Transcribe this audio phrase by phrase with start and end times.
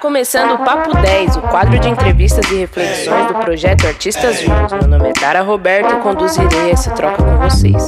[0.00, 4.72] Começando o Papo 10, o quadro de entrevistas e reflexões do projeto Artistas Vivos.
[4.72, 7.84] Meu nome é Dara Roberto e conduzirei essa troca com vocês.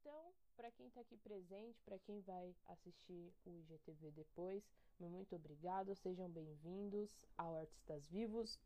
[0.00, 4.62] Então, para quem está aqui presente, para quem vai assistir o IGTV depois,
[4.98, 8.58] muito obrigado, sejam bem-vindos ao Artistas Vivos.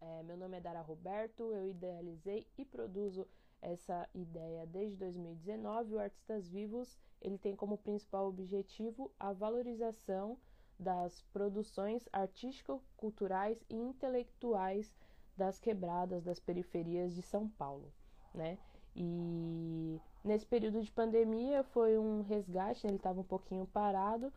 [0.00, 3.26] É, meu nome é Dara Roberto, eu idealizei e produzo
[3.60, 5.94] essa ideia desde 2019.
[5.94, 10.38] O Artistas Vivos ele tem como principal objetivo a valorização
[10.78, 14.96] das produções artístico-culturais e intelectuais
[15.36, 17.92] das quebradas, das periferias de São Paulo,
[18.34, 18.58] né?
[18.96, 22.90] E nesse período de pandemia foi um resgate, né?
[22.90, 24.32] ele estava um pouquinho parado,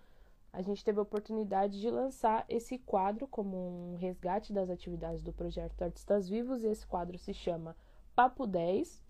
[0.53, 5.33] a gente teve a oportunidade de lançar esse quadro como um resgate das atividades do
[5.33, 7.75] projeto Artistas Vivos, e esse quadro se chama
[8.15, 9.03] Papo 10.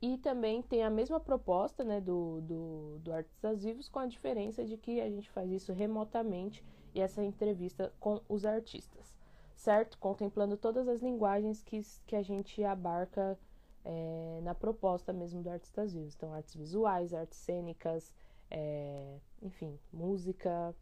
[0.00, 4.64] E também tem a mesma proposta né, do, do, do Artistas Vivos, com a diferença
[4.64, 9.14] de que a gente faz isso remotamente e essa entrevista com os artistas,
[9.54, 9.98] certo?
[9.98, 13.38] Contemplando todas as linguagens que, que a gente abarca
[13.84, 16.14] é, na proposta mesmo do Artistas Vivos.
[16.14, 18.14] Então, artes visuais, artes cênicas,
[18.54, 20.74] é, enfim, música,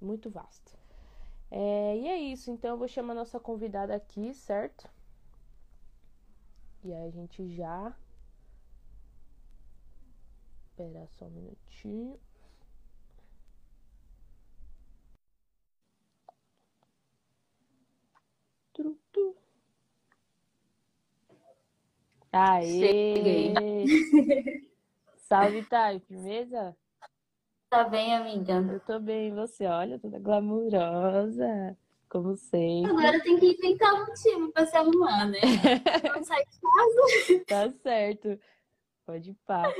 [0.00, 0.78] muito vasto.
[1.50, 4.88] É, e é isso, então eu vou chamar a nossa convidada aqui, certo?
[6.84, 7.92] E aí a gente já.
[10.70, 12.20] Espera só um minutinho.
[22.32, 23.84] Aê!
[25.16, 26.76] Salve, Thay, firmeza?
[27.70, 28.54] Tá bem, amiga?
[28.72, 29.66] Eu tô bem, você?
[29.66, 31.76] Olha, toda glamurosa,
[32.08, 32.90] como sempre.
[32.90, 35.38] Agora tem que inventar um motivo pra se arrumar, né?
[36.16, 37.44] Não sai de casa.
[37.46, 38.40] Tá certo.
[39.04, 39.70] Pode ir pá.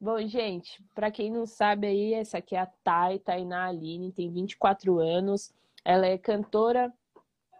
[0.00, 4.28] Bom, gente, pra quem não sabe aí, essa aqui é a Thay, Tainá Aline, tem
[4.28, 5.54] 24 anos.
[5.84, 6.92] Ela é cantora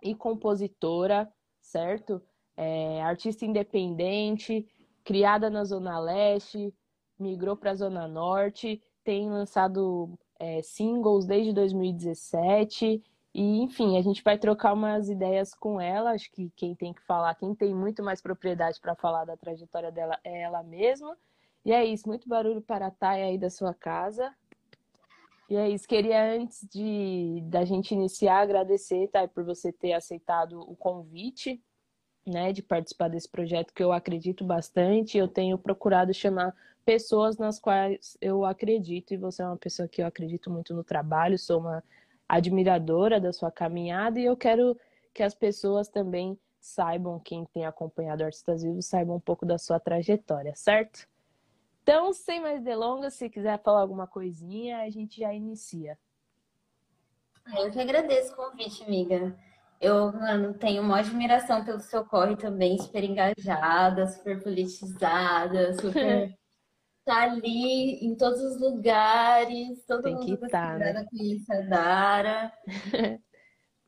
[0.03, 2.21] e compositora, certo?
[2.57, 4.67] É artista independente,
[5.05, 6.75] criada na Zona Leste,
[7.17, 13.03] migrou pra Zona Norte tem lançado é, singles desde 2017.
[13.35, 16.11] E, enfim, a gente vai trocar umas ideias com ela.
[16.11, 19.91] Acho que quem tem que falar, quem tem muito mais propriedade para falar da trajetória
[19.91, 21.17] dela é ela mesma.
[21.65, 24.35] E é isso, muito barulho para a Thay aí da sua casa.
[25.49, 30.61] E é isso, queria antes de da gente iniciar agradecer, Thay, por você ter aceitado
[30.61, 31.63] o convite,
[32.27, 35.19] né, de participar desse projeto que eu acredito bastante.
[35.19, 40.03] Eu tenho procurado chamar pessoas nas quais eu acredito, e você é uma pessoa que
[40.03, 41.83] eu acredito muito no trabalho, sou uma
[42.29, 44.79] admiradora da sua caminhada e eu quero
[45.13, 49.79] que as pessoas também saibam, quem tem acompanhado Artistas Vivos, saibam um pouco da sua
[49.79, 51.07] trajetória, certo?
[51.83, 55.99] Então, sem mais delongas, se quiser falar alguma coisinha, a gente já inicia.
[57.59, 59.37] Eu que agradeço o convite, amiga.
[59.81, 66.33] Eu, mano, tenho uma admiração pelo seu corre também, super engajada, super politizada, super
[67.05, 71.07] tá ali em todos os lugares, todo Tem mundo que tá, né?
[71.11, 72.53] conhece a Dara.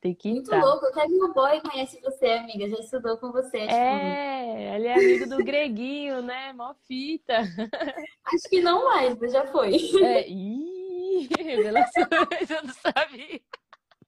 [0.00, 0.62] Tem que Muito estar.
[0.62, 3.60] louco, até meu boy conhece você, amiga, já estudou com você.
[3.60, 6.52] Tipo, É, ele é amigo do Greguinho, né?
[6.52, 7.38] Mó fita.
[8.26, 9.74] acho que não mais, mas já foi.
[10.02, 13.40] É, ih, revelações, eu não sabia.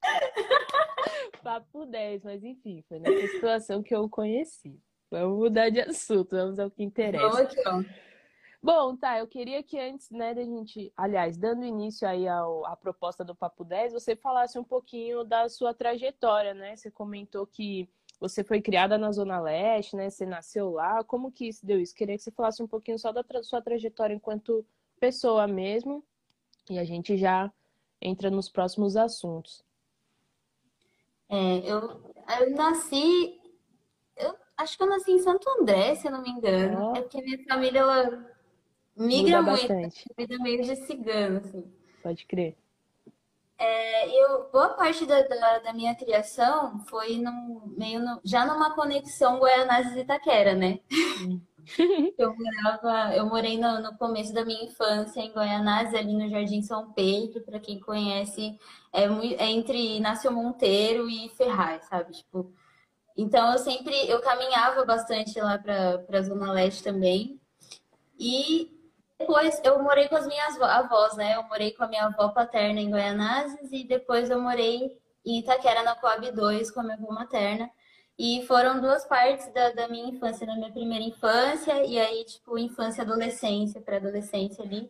[1.43, 4.79] Papo 10, mas enfim, foi nessa situação que eu o conheci.
[5.11, 7.43] Vamos mudar de assunto, vamos ao que Vamos interessa.
[7.43, 7.83] aqui, ó.
[8.63, 12.75] Bom, tá, eu queria que antes, né, da gente, aliás, dando início aí ao, à
[12.77, 16.75] proposta do Papo 10, você falasse um pouquinho da sua trajetória, né?
[16.75, 20.09] Você comentou que você foi criada na Zona Leste, né?
[20.11, 21.05] Você nasceu lá.
[21.05, 21.95] Como que se deu isso?
[21.95, 24.65] Queria que você falasse um pouquinho só da tra- sua trajetória enquanto
[24.99, 26.03] pessoa mesmo,
[26.71, 27.53] e a gente já
[28.01, 29.63] entra nos próximos assuntos.
[31.29, 33.39] É, eu, eu nasci,
[34.17, 36.81] eu acho que eu nasci em Santo André, se eu não me engano.
[36.93, 36.97] Ó.
[36.97, 38.36] É porque minha família, ela
[38.97, 41.65] migra Muda muito, bastante, vida meio de cigano, assim.
[42.03, 42.57] pode crer.
[43.59, 48.75] É, eu, boa parte da, da, da minha criação foi num, meio no- já numa
[48.75, 50.81] conexão Guaianazes e Itaquera, né?
[51.19, 51.41] Hum.
[52.19, 56.63] Eu morava, eu morei no, no começo da minha infância em Guaianazes, ali no Jardim
[56.63, 58.59] São Pedro, para quem conhece,
[58.93, 62.13] é, é entre Inácio Monteiro e Ferraz, sabe?
[62.13, 62.53] Tipo,
[63.17, 67.41] então eu sempre eu caminhava bastante lá para para Zona Leste também.
[68.19, 68.76] E
[69.19, 71.35] depois eu morei com as minhas avó- avós, né?
[71.37, 74.91] Eu morei com a minha avó paterna em Guaianazes e depois eu morei
[75.25, 77.69] em Itaquera, na Coab 2, com a minha avó materna.
[78.19, 82.59] E foram duas partes da, da minha infância, na minha primeira infância, e aí, tipo,
[82.59, 84.89] infância, adolescência, pré-adolescência ali.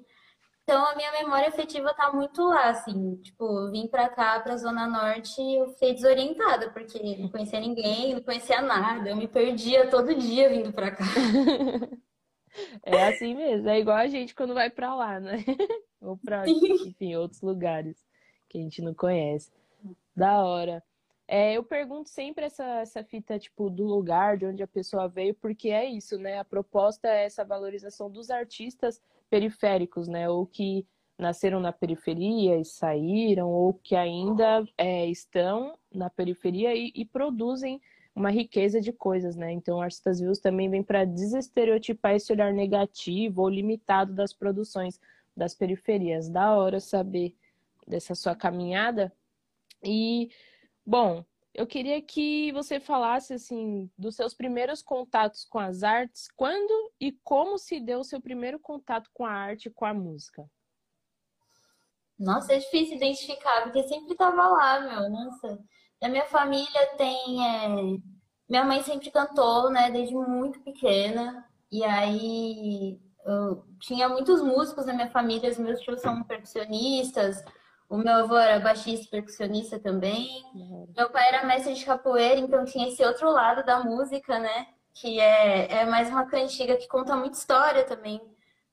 [0.62, 3.16] Então, a minha memória afetiva tá muito lá, assim.
[3.22, 8.22] Tipo, vim pra cá, pra Zona Norte, eu fiquei desorientada, porque não conhecia ninguém, não
[8.22, 9.08] conhecia nada.
[9.10, 11.04] Eu me perdia todo dia vindo pra cá.
[12.82, 15.36] É assim mesmo, é igual a gente quando vai pra lá, né?
[16.00, 17.96] Ou pra, enfim, outros lugares
[18.48, 19.50] que a gente não conhece.
[20.14, 20.82] Da hora.
[21.28, 25.34] É, eu pergunto sempre essa, essa fita, tipo, do lugar, de onde a pessoa veio,
[25.34, 26.38] porque é isso, né?
[26.38, 30.28] A proposta é essa valorização dos artistas periféricos, né?
[30.28, 30.86] Ou que
[31.18, 37.80] nasceram na periferia e saíram, ou que ainda é, estão na periferia e, e, produzem
[38.16, 39.52] uma riqueza de coisas, né?
[39.52, 44.98] Então, Artistas Vivos também vem para desestereotipar esse olhar negativo ou limitado das produções
[45.36, 46.30] das periferias.
[46.30, 47.36] Da hora saber
[47.86, 49.12] dessa sua caminhada.
[49.84, 50.30] E,
[50.84, 51.22] bom,
[51.52, 57.12] eu queria que você falasse assim dos seus primeiros contatos com as artes, quando e
[57.22, 60.50] como se deu o seu primeiro contato com a arte e com a música.
[62.18, 65.10] Nossa, é difícil identificar, porque sempre estava lá, meu.
[65.10, 65.62] Nossa,
[66.00, 67.46] na minha família tem.
[67.46, 67.68] É...
[68.48, 71.44] Minha mãe sempre cantou, né, desde muito pequena.
[71.70, 77.42] E aí eu tinha muitos músicos na minha família, os meus tios são percussionistas,
[77.88, 80.44] o meu avô era baixista e percussionista também.
[80.54, 80.88] Uhum.
[80.96, 84.68] Meu pai era mestre de capoeira, então tinha esse outro lado da música, né?
[84.94, 88.20] Que é, é mais uma cantiga que conta muita história também.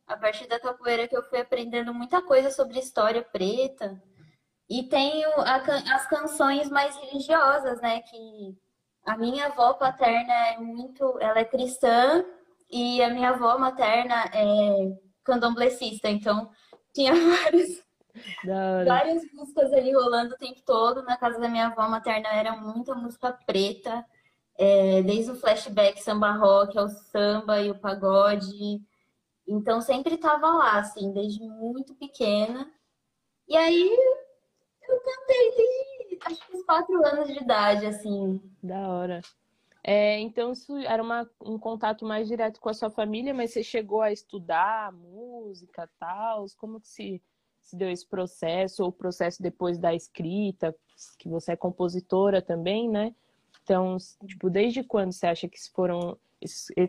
[0.06, 4.02] A partir da capoeira que eu fui aprendendo muita coisa sobre história preta.
[4.70, 4.90] E
[5.38, 5.56] a,
[5.96, 8.02] as canções mais religiosas, né?
[8.02, 8.58] Que
[9.06, 11.18] a minha avó paterna é muito.
[11.20, 12.26] Ela é cristã
[12.72, 16.10] e a minha avó materna é candomblessista.
[16.10, 16.50] Então
[16.94, 17.84] tinha vários
[18.86, 21.04] Várias músicas ali rolando o tempo todo.
[21.04, 24.06] Na casa da minha avó materna era muita música preta,
[24.58, 28.82] é, desde o flashback samba rock ao samba e o pagode.
[29.48, 32.72] Então sempre tava lá, assim, desde muito pequena.
[33.48, 33.98] E aí
[34.88, 38.42] eu cantei desde acho que uns quatro anos de idade, assim.
[38.62, 39.22] Da hora.
[39.84, 43.62] É, então isso era uma, um contato mais direto com a sua família, mas você
[43.62, 46.46] chegou a estudar música, tal?
[46.58, 47.22] Como que se
[47.64, 50.76] se deu esse processo, ou o processo depois da escrita,
[51.18, 53.16] que você é compositora também, né?
[53.64, 56.18] Então, tipo, desde quando você acha que foram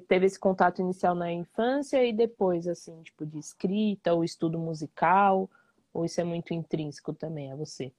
[0.09, 5.49] teve esse contato inicial na infância e depois, assim, tipo, de escrita ou estudo musical,
[5.95, 7.95] ou isso é muito intrínseco também a você?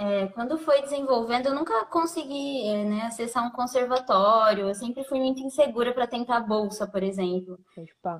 [0.00, 4.68] É, quando foi desenvolvendo, eu nunca consegui é, né, acessar um conservatório.
[4.68, 7.58] Eu sempre fui muito insegura para tentar bolsa, por exemplo.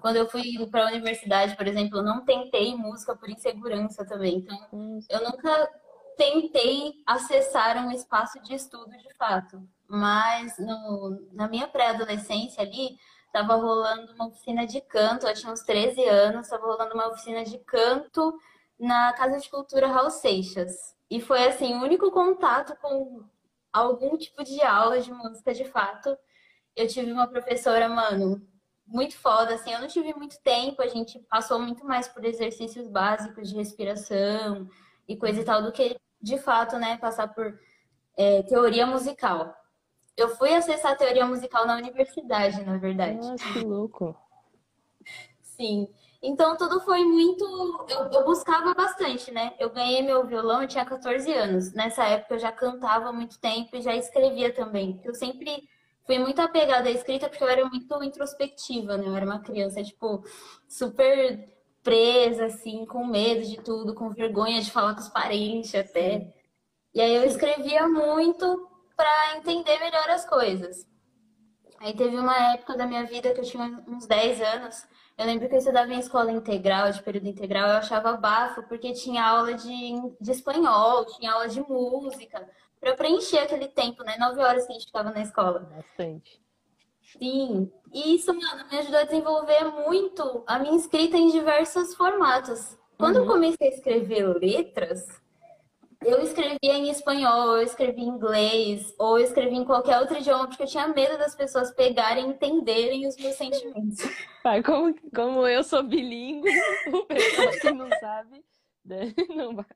[0.01, 0.43] Quando eu fui
[0.73, 4.39] para a universidade, por exemplo, eu não tentei música por insegurança também.
[4.39, 4.99] Então, hum.
[5.09, 5.71] eu nunca
[6.17, 9.63] tentei acessar um espaço de estudo de fato.
[9.87, 12.97] Mas no, na minha pré-adolescência ali,
[13.27, 15.29] estava rolando uma oficina de canto.
[15.29, 18.37] Eu tinha uns 13 anos, estava rolando uma oficina de canto
[18.79, 20.97] na Casa de Cultura Raul Seixas.
[21.11, 23.25] E foi assim, o único contato com
[23.73, 26.17] algum tipo de aula de música de fato.
[26.77, 28.47] Eu tive uma professora, mano,
[28.87, 32.89] muito foda, assim, eu não tive muito tempo, a gente passou muito mais por exercícios
[32.89, 34.69] básicos de respiração
[35.07, 37.59] e coisa e tal, do que de fato, né, passar por
[38.17, 39.55] é, teoria musical.
[40.17, 43.19] Eu fui acessar a teoria musical na universidade, na verdade.
[43.19, 44.17] Nossa, que louco.
[45.41, 45.89] Sim.
[46.23, 47.45] Então tudo foi muito.
[47.89, 49.55] Eu, eu, buscava bastante, né?
[49.59, 51.73] Eu ganhei meu violão, eu tinha 14 anos.
[51.73, 55.01] Nessa época eu já cantava há muito tempo e já escrevia também.
[55.05, 55.69] Eu sempre
[56.05, 59.07] fui muito apegada à escrita porque eu era muito introspectiva, né?
[59.07, 60.25] Eu era uma criança, tipo,
[60.69, 66.35] super presa, assim, com medo de tudo, com vergonha de falar com os parentes até.
[66.95, 70.87] E aí eu escrevia muito para entender melhor as coisas.
[71.79, 74.85] Aí teve uma época da minha vida que eu tinha uns 10 anos
[75.19, 78.93] eu lembro que eu estudava em escola integral, de período integral, eu achava bafo, porque
[78.93, 82.49] tinha aula de, de espanhol, tinha aula de música,
[82.79, 84.17] para eu preencher aquele tempo, né?
[84.17, 85.59] Nove horas que a gente ficava na escola.
[85.75, 86.41] Bastante.
[87.03, 87.69] Sim.
[87.93, 92.79] E isso, mano, me ajudou a desenvolver muito a minha escrita em diversos formatos.
[92.97, 93.23] Quando uhum.
[93.23, 95.05] eu comecei a escrever letras,
[96.05, 100.47] eu escrevia em espanhol, eu escrevia em inglês, ou eu escrevia em qualquer outro idioma,
[100.47, 103.99] porque eu tinha medo das pessoas pegarem e entenderem os meus sentimentos.
[104.43, 106.49] Pai, como, como eu sou bilíngue,
[106.93, 108.45] o pessoal que não sabe,
[108.85, 109.13] né?
[109.35, 109.67] não vai.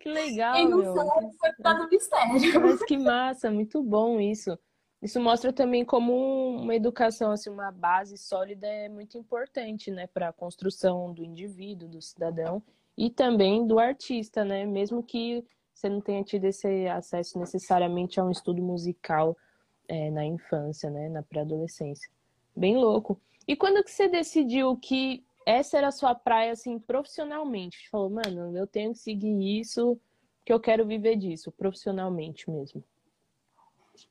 [0.00, 0.94] Que legal, Quem não meu.
[0.94, 2.60] sabe foi por causa do mistério.
[2.60, 4.58] Mas que massa, muito bom isso.
[5.02, 6.12] Isso mostra também como
[6.60, 11.88] uma educação, assim, uma base sólida é muito importante, né, para a construção do indivíduo,
[11.88, 12.62] do cidadão
[13.00, 14.66] e também do artista, né?
[14.66, 15.42] Mesmo que
[15.72, 19.34] você não tenha tido esse acesso necessariamente a um estudo musical
[19.88, 21.08] é, na infância, né?
[21.08, 22.10] Na pré-adolescência.
[22.54, 23.18] Bem louco.
[23.48, 27.78] E quando que você decidiu que essa era a sua praia, assim, profissionalmente?
[27.78, 29.98] Você falou, mano, eu tenho que seguir isso,
[30.44, 32.84] que eu quero viver disso, profissionalmente mesmo.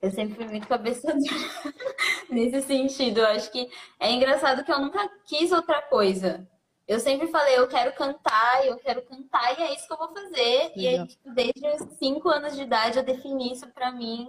[0.01, 1.13] Eu sempre fui muito cabeça
[2.27, 3.19] nesse sentido.
[3.19, 3.69] Eu acho que
[4.00, 6.50] é engraçado que eu nunca quis outra coisa.
[6.89, 10.12] Eu sempre falei, eu quero cantar, eu quero cantar e é isso que eu vou
[10.12, 10.72] fazer.
[10.75, 14.27] E aí, tipo, desde os cinco anos de idade eu defini isso pra mim.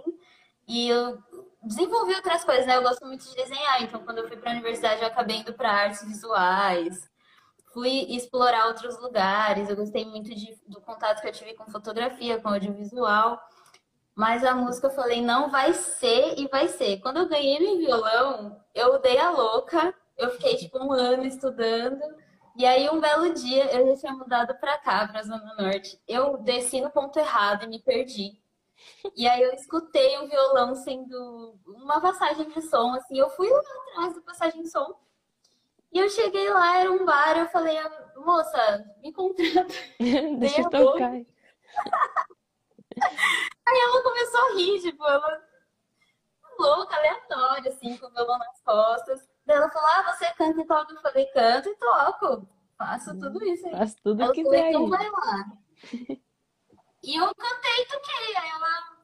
[0.67, 1.17] E eu
[1.63, 2.77] desenvolvi outras coisas, né?
[2.77, 5.51] Eu gosto muito de desenhar, então quando eu fui para a universidade eu acabei indo
[5.53, 7.09] para artes visuais.
[7.73, 12.39] Fui explorar outros lugares, eu gostei muito de, do contato que eu tive com fotografia,
[12.39, 13.41] com audiovisual.
[14.13, 16.99] Mas a música eu falei, não vai ser e vai ser.
[16.99, 19.95] Quando eu ganhei meu violão, eu dei a louca.
[20.15, 22.20] Eu fiquei tipo um ano estudando.
[22.61, 25.99] E aí um belo dia eu já tinha mudado para cá, para a Zona Norte.
[26.07, 28.39] Eu desci no ponto errado e me perdi.
[29.15, 33.59] E aí eu escutei o violão sendo uma passagem de som, assim, eu fui lá
[33.93, 34.95] atrás da passagem de som.
[35.91, 37.79] E eu cheguei lá, era um bar, eu falei,
[38.17, 39.73] moça, me contrata.
[40.37, 41.13] Deixa eu tocar.
[43.65, 45.41] Aí ela começou a rir, tipo, ela
[46.59, 49.30] louca, aleatória, assim, com o violão nas costas.
[49.53, 50.93] Ela falou, ah, você canta e toca?
[50.93, 52.47] Eu falei, canto e toco.
[52.77, 53.71] Faço tudo isso aí.
[53.73, 55.51] Faço tudo ela que falou, então vai lá.
[57.03, 58.35] E eu cantei e toquei.
[58.37, 58.97] Aí ela,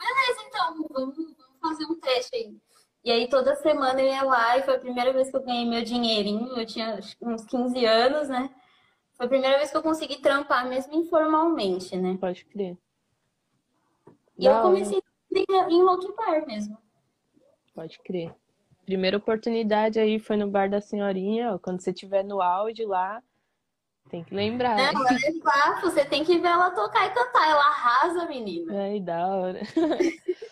[0.00, 2.60] beleza, então, vamos, vamos fazer um teste aí.
[3.04, 5.64] E aí toda semana eu ia lá e foi a primeira vez que eu ganhei
[5.64, 6.58] meu dinheirinho.
[6.58, 8.52] Eu tinha uns 15 anos, né?
[9.14, 12.18] Foi a primeira vez que eu consegui trampar, mesmo informalmente, né?
[12.20, 12.76] Pode crer.
[14.36, 15.00] E Da eu comecei
[15.70, 16.76] em outro bar mesmo.
[17.72, 18.34] Pode crer.
[18.86, 23.22] Primeira oportunidade aí foi no bar da senhorinha, ó, quando você estiver no auge lá,
[24.08, 24.76] tem que lembrar.
[24.76, 27.50] Não, ela é fato, você tem que ver ela tocar e cantar.
[27.50, 28.72] Ela arrasa, menina.
[28.84, 29.60] Ai, da hora.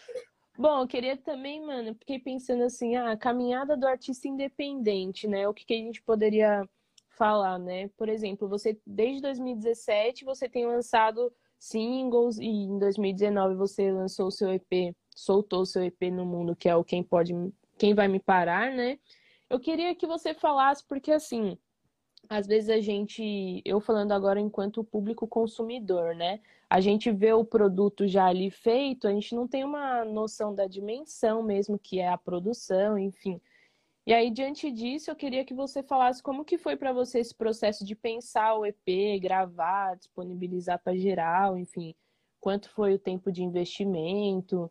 [0.58, 5.48] Bom, eu queria também, mano, fiquei pensando assim, ah, a caminhada do artista independente, né?
[5.48, 6.68] O que, que a gente poderia
[7.16, 7.88] falar, né?
[7.96, 14.32] Por exemplo, você desde 2017 você tem lançado singles e em 2019 você lançou o
[14.32, 17.32] seu EP, soltou o seu EP no mundo, que é o Quem Pode,
[17.78, 18.98] Quem Vai Me Parar, né?
[19.48, 21.58] Eu queria que você falasse, porque assim,
[22.28, 26.40] às vezes a gente, eu falando agora enquanto público consumidor, né?
[26.68, 30.66] A gente vê o produto já ali feito, a gente não tem uma noção da
[30.66, 33.40] dimensão mesmo que é a produção, enfim.
[34.06, 37.34] E aí, diante disso, eu queria que você falasse como que foi para você esse
[37.34, 41.94] processo de pensar o EP, gravar, disponibilizar para geral, enfim,
[42.38, 44.70] quanto foi o tempo de investimento,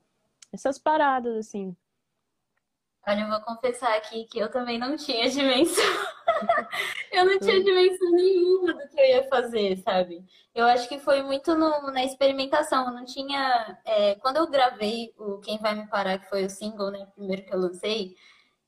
[0.52, 1.76] essas paradas assim.
[3.06, 5.84] Olha, eu vou confessar aqui que eu também não tinha dimensão.
[7.12, 10.24] eu não tinha dimensão nenhuma do que eu ia fazer, sabe?
[10.56, 12.86] Eu acho que foi muito no- na experimentação.
[12.88, 13.78] Eu não tinha.
[13.86, 17.06] é, quando eu gravei o Quem Vai Me Parar, que foi o single, né?
[17.14, 18.16] Primeiro que eu lancei,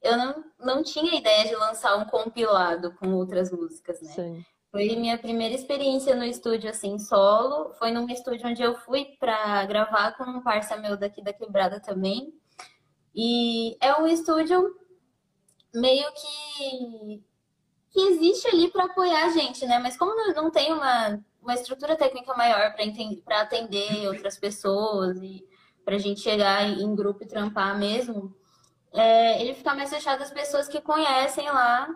[0.01, 4.11] eu não, não tinha ideia de lançar um compilado com outras músicas, né?
[4.11, 4.45] Sim.
[4.69, 7.73] Foi minha primeira experiência no estúdio, assim, solo.
[7.75, 11.79] Foi num estúdio onde eu fui pra gravar com um parça meu daqui da Quebrada
[11.79, 12.33] também.
[13.15, 14.75] E é um estúdio
[15.73, 17.23] meio que
[17.91, 19.79] que existe ali para apoiar a gente, né?
[19.79, 22.75] Mas como não- tem uma, uma estrutura técnica maior
[23.25, 25.43] para atender outras pessoas e
[25.85, 28.35] para a gente chegar em grupo e trampar mesmo,
[28.93, 31.87] é, ele fica mais fechado às pessoas que conhecem lá.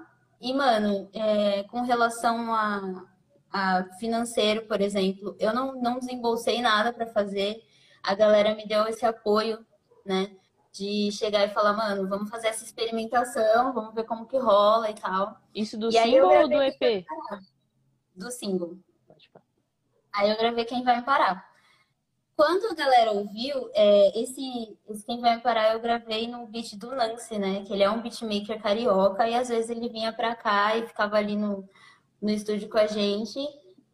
[0.42, 3.06] E, mano, é, com relação a,
[3.52, 7.62] a financeiro, por exemplo, eu não, não desembolsei nada para fazer.
[8.04, 9.66] A galera me deu esse apoio,
[10.06, 10.32] né?
[10.72, 14.94] De chegar e falar, mano, vamos fazer essa experimentação, vamos ver como que rola e
[14.94, 15.40] tal.
[15.54, 17.06] Isso do E single ou do EP?
[18.16, 18.78] Do single.
[20.14, 21.48] Aí eu gravei Quem Vai Me Parar.
[22.36, 26.76] Quando a galera ouviu, é, esse, esse Quem Vai Me Parar eu gravei no beat
[26.78, 27.64] do Lance, né?
[27.66, 31.18] Que ele é um beatmaker carioca e às vezes ele vinha pra cá e ficava
[31.18, 31.68] ali no,
[32.22, 33.40] no estúdio com a gente.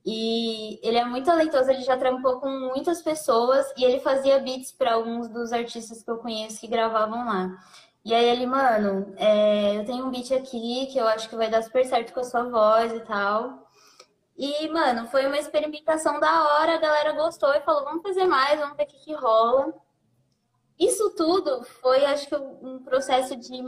[0.05, 4.71] E ele é muito talentoso, ele já trampou com muitas pessoas e ele fazia beats
[4.71, 7.57] para alguns dos artistas que eu conheço que gravavam lá.
[8.03, 11.49] E aí ele, mano, é, eu tenho um beat aqui que eu acho que vai
[11.49, 13.67] dar super certo com a sua voz e tal.
[14.37, 18.59] E, mano, foi uma experimentação da hora, a galera gostou e falou, vamos fazer mais,
[18.59, 19.73] vamos ver o que, que rola.
[20.77, 23.63] Isso tudo foi, acho que, um processo de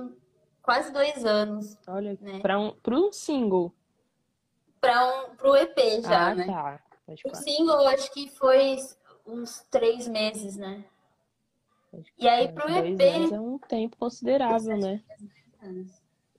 [0.62, 2.39] quase dois anos Olha, Né?
[2.41, 3.74] para um, pra um single.
[4.80, 6.46] Para um, pro EP já, ah, né?
[6.46, 6.80] tá.
[7.26, 8.78] O single, acho que foi
[9.26, 10.84] uns três meses, né?
[12.18, 15.02] E aí, pro EP, é um tempo considerável, né?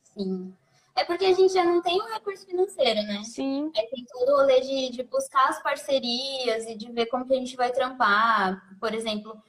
[0.03, 0.55] Sim.
[0.95, 3.23] É porque a gente já não tem um recurso financeiro, né?
[3.23, 3.71] Sim.
[3.77, 7.35] Aí tem todo o rolê de, de buscar as parcerias e de ver como que
[7.35, 8.77] a gente vai trampar.
[8.81, 9.41] Por exemplo,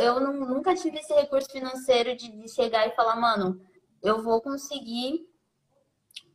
[0.00, 3.60] eu não, nunca tive esse recurso financeiro de, de chegar e falar, mano,
[4.02, 5.28] eu vou conseguir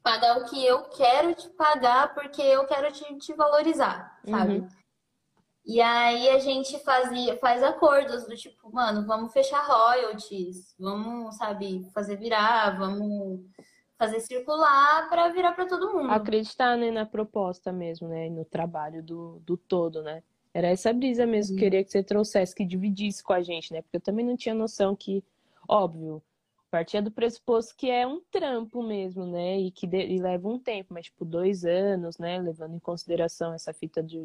[0.03, 4.60] pagar o que eu quero te pagar porque eu quero te, te valorizar, sabe?
[4.60, 4.67] Uhum.
[5.65, 11.88] E aí a gente fazia, faz acordos do tipo, mano, vamos fechar royalties, vamos, sabe,
[11.93, 13.41] fazer virar, vamos
[13.98, 16.12] fazer circular para virar para todo mundo.
[16.12, 18.29] Acreditar né, na proposta mesmo, né?
[18.29, 20.24] No trabalho do, do todo, né?
[20.51, 23.84] Era essa brisa mesmo que queria que você trouxesse, que dividisse com a gente, né?
[23.84, 25.24] Porque eu também não tinha noção que,
[25.67, 26.22] óbvio,
[26.71, 29.59] partia do pressuposto que é um trampo mesmo, né?
[29.59, 32.39] E que de, e leva um tempo, mas tipo dois anos, né?
[32.39, 34.17] Levando em consideração essa fita de,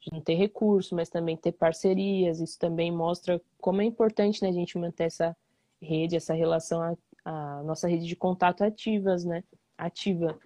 [0.00, 2.40] de, não ter recurso, mas também ter parcerias.
[2.40, 4.48] Isso também mostra como é importante, né?
[4.48, 5.36] A gente manter essa
[5.80, 9.44] rede, essa relação, a, a nossa rede de contato ativas, né?
[9.78, 10.36] Ativa.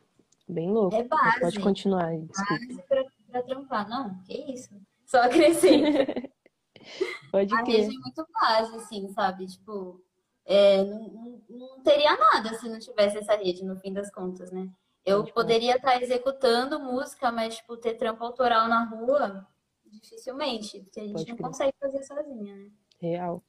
[0.46, 0.94] Bem louco.
[0.94, 1.40] É base.
[1.40, 2.16] pode continuar.
[2.18, 2.66] Desculpa.
[2.66, 2.82] Base
[3.30, 3.88] pra, trampar.
[3.88, 4.70] Não, que isso.
[5.06, 6.30] Só acrescenta.
[7.32, 9.46] pode a rede é muito base, assim, sabe?
[9.46, 10.00] Tipo,
[10.46, 14.68] é, não, não, teria nada se não tivesse essa rede, no fim das contas, né?
[15.04, 19.46] Eu poderia estar executando música, mas, tipo, ter trampo autoral na rua,
[19.84, 21.46] dificilmente, porque a gente não crer.
[21.46, 22.70] consegue fazer sozinha, né?
[23.00, 23.42] Real.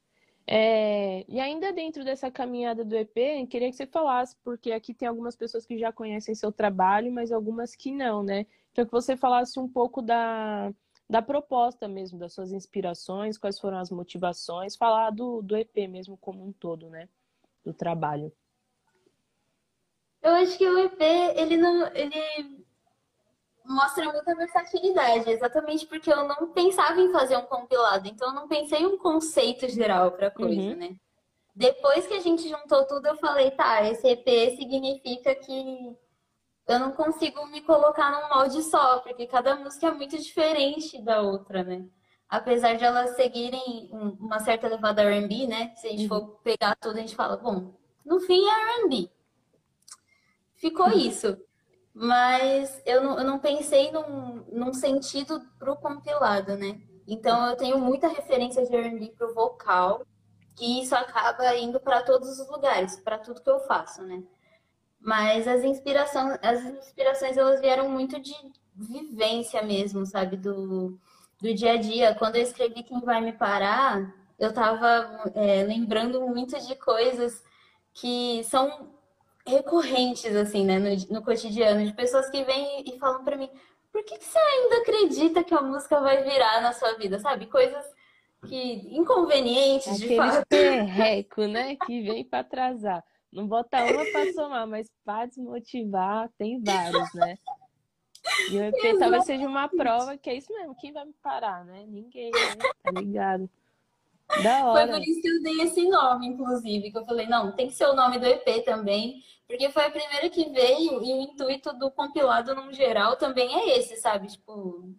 [0.50, 5.08] É, e ainda dentro dessa caminhada do EP, queria que você falasse, porque aqui tem
[5.08, 8.46] algumas pessoas que já conhecem seu trabalho, mas algumas que não, né?
[8.72, 10.72] Então, que você falasse um pouco da,
[11.10, 16.16] da proposta mesmo, das suas inspirações, quais foram as motivações, falar do, do EP mesmo
[16.18, 17.10] como um todo, né?
[17.68, 18.32] Do trabalho.
[20.22, 21.02] Eu acho que o EP,
[21.36, 21.86] ele não.
[21.88, 22.66] ele
[23.66, 28.48] mostra muita versatilidade, exatamente porque eu não pensava em fazer um compilado, então eu não
[28.48, 30.78] pensei um conceito geral para coisa, uhum.
[30.78, 30.96] né?
[31.54, 35.94] Depois que a gente juntou tudo, eu falei, tá, esse EP significa que
[36.70, 41.22] eu não consigo me colocar num molde só, porque cada música é muito diferente da
[41.22, 41.86] outra, né?
[42.30, 45.74] Apesar de elas seguirem uma certa levada R&B, né?
[45.76, 46.08] Se a gente uhum.
[46.08, 47.74] for pegar tudo, a gente fala, bom,
[48.06, 49.10] no fim é R&B.
[50.56, 50.98] Ficou uhum.
[50.98, 51.38] isso.
[51.94, 56.82] Mas eu não, eu não pensei num, num sentido pro compilado, né?
[57.08, 60.06] Então eu tenho muita referência de R&B pro vocal,
[60.60, 64.24] e isso acaba indo para todos os lugares, para tudo que eu faço, né?
[65.00, 68.34] Mas as inspirações, as inspirações elas vieram muito de
[68.76, 70.36] vivência mesmo, sabe?
[70.36, 71.00] Do,
[71.42, 72.16] do dia a dia.
[72.16, 77.44] Quando eu escrevi Quem Vai Me Parar, eu estava é, lembrando muito de coisas
[77.94, 78.92] que são
[79.46, 83.50] recorrentes, assim, né, no, no cotidiano, de pessoas que vêm e falam para mim:
[83.92, 87.48] por que, que você ainda acredita que a música vai virar na sua vida, sabe?
[87.48, 87.86] Coisas
[88.46, 90.46] que inconvenientes Aquele de fato.
[90.48, 93.04] perreco, né, que vem para atrasar.
[93.32, 97.38] Não bota uma para somar, mas para desmotivar, tem vários, né?
[98.52, 100.76] E o EP talvez seja uma prova que é isso mesmo.
[100.76, 101.86] Quem vai me parar, né?
[101.88, 102.56] Ninguém, né?
[102.84, 103.50] Tá ligado?
[104.44, 104.88] Da hora.
[104.88, 107.74] Foi por isso que eu dei esse nome, inclusive, que eu falei, não, tem que
[107.74, 111.72] ser o nome do EP também, porque foi a primeira que veio e o intuito
[111.74, 114.28] do compilado no geral também é esse, sabe?
[114.28, 114.94] Tipo,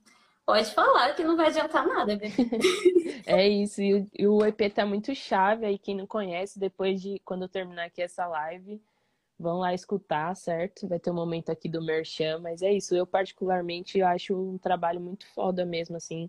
[0.47, 2.19] pode falar que não vai adiantar nada.
[3.27, 7.01] é isso, e o, e o EP tá muito chave aí, quem não conhece, depois
[7.01, 8.81] de quando eu terminar aqui essa live,
[9.39, 10.89] vão lá escutar, certo?
[10.89, 15.01] Vai ter um momento aqui do Merchan, mas é isso, eu particularmente acho um trabalho
[15.01, 16.29] muito foda mesmo, assim,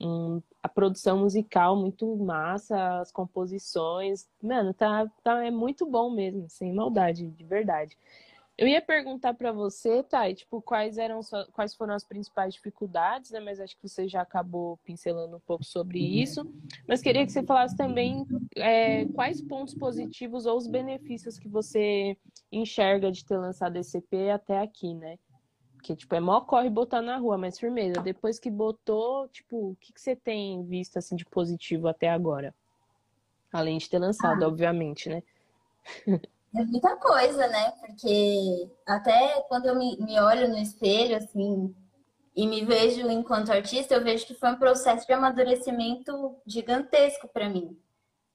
[0.00, 6.48] um, a produção musical muito massa, as composições, mano, tá, tá é muito bom mesmo,
[6.48, 7.96] sem maldade, de verdade.
[8.60, 11.20] Eu ia perguntar para você, tá, tipo, quais eram
[11.50, 13.40] quais foram as principais dificuldades, né?
[13.40, 16.46] Mas acho que você já acabou pincelando um pouco sobre isso.
[16.86, 22.14] Mas queria que você falasse também é, quais pontos positivos ou os benefícios que você
[22.52, 25.18] enxerga de ter lançado esse EP até aqui, né?
[25.72, 28.02] Porque, tipo, é mó corre botar na rua, mas firmeza.
[28.02, 32.54] Depois que botou, tipo, o que, que você tem visto, assim, de positivo até agora?
[33.50, 34.48] Além de ter lançado, ah.
[34.48, 35.22] obviamente, né?
[36.54, 37.72] É muita coisa, né?
[37.80, 41.74] Porque até quando eu me, me olho no espelho, assim,
[42.34, 47.48] e me vejo enquanto artista, eu vejo que foi um processo de amadurecimento gigantesco para
[47.48, 47.76] mim.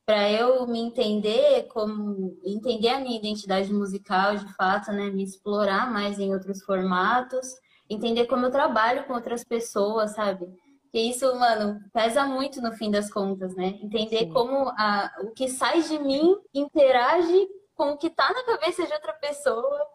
[0.05, 5.91] Para eu me entender como entender a minha identidade musical, de fato, né, me explorar
[5.91, 7.47] mais em outros formatos,
[7.89, 10.47] entender como eu trabalho com outras pessoas, sabe?
[10.91, 13.79] Que isso, mano, pesa muito no fim das contas, né?
[13.81, 14.29] Entender Sim.
[14.29, 18.93] como a, o que sai de mim interage com o que tá na cabeça de
[18.93, 19.87] outra pessoa,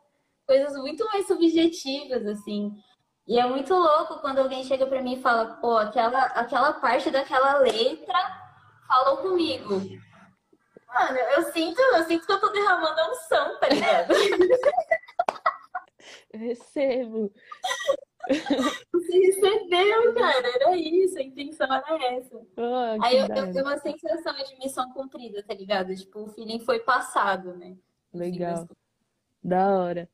[0.47, 2.73] coisas muito mais subjetivas, assim.
[3.27, 7.11] E é muito louco quando alguém chega para mim e fala, pô, aquela, aquela parte
[7.11, 8.19] daquela letra
[8.87, 9.81] falou comigo.
[10.93, 14.13] Mano, eu sinto, eu sinto que eu tô derramando unção, tá ligado?
[16.35, 17.33] Recebo.
[18.93, 22.37] Você recebeu, cara, era isso, a intenção era essa.
[22.57, 25.95] Oh, Aí eu, eu tenho uma sensação de missão cumprida, tá ligado?
[25.95, 27.77] Tipo, o feeling foi passado, né?
[28.13, 28.69] Legal.
[29.43, 30.09] Da hora.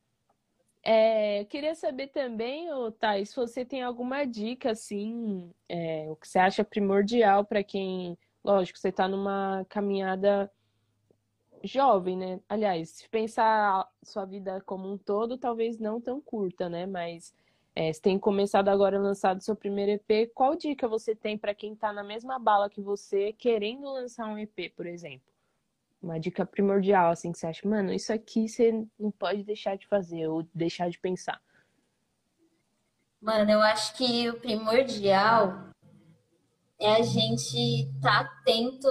[0.83, 6.15] É, eu queria saber também, ô, Thais, se você tem alguma dica, assim, é, o
[6.15, 10.49] que você acha primordial para quem, lógico, você está numa caminhada
[11.63, 12.39] jovem, né?
[12.47, 16.85] Aliás, se pensar a sua vida como um todo, talvez não tão curta, né?
[16.85, 17.33] Mas
[17.77, 20.31] é, você tem começado agora lançado seu primeiro EP.
[20.33, 24.35] Qual dica você tem para quem está na mesma bala que você, querendo lançar um
[24.35, 25.31] EP, por exemplo?
[26.01, 29.85] Uma dica primordial, assim, que você acha, mano, isso aqui você não pode deixar de
[29.85, 31.39] fazer ou deixar de pensar.
[33.21, 35.69] Mano, eu acho que o primordial
[36.79, 38.87] é a gente estar tá atento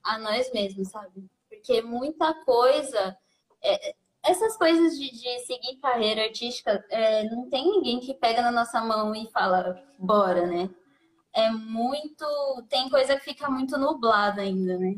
[0.00, 1.28] a nós mesmos, sabe?
[1.48, 3.18] Porque muita coisa.
[3.60, 3.96] É,
[4.28, 8.80] essas coisas de, de, seguir carreira artística, é, não tem ninguém que pega na nossa
[8.80, 10.68] mão e fala, bora, né?
[11.32, 12.24] É muito.
[12.68, 14.96] Tem coisa que fica muito nublada ainda, né?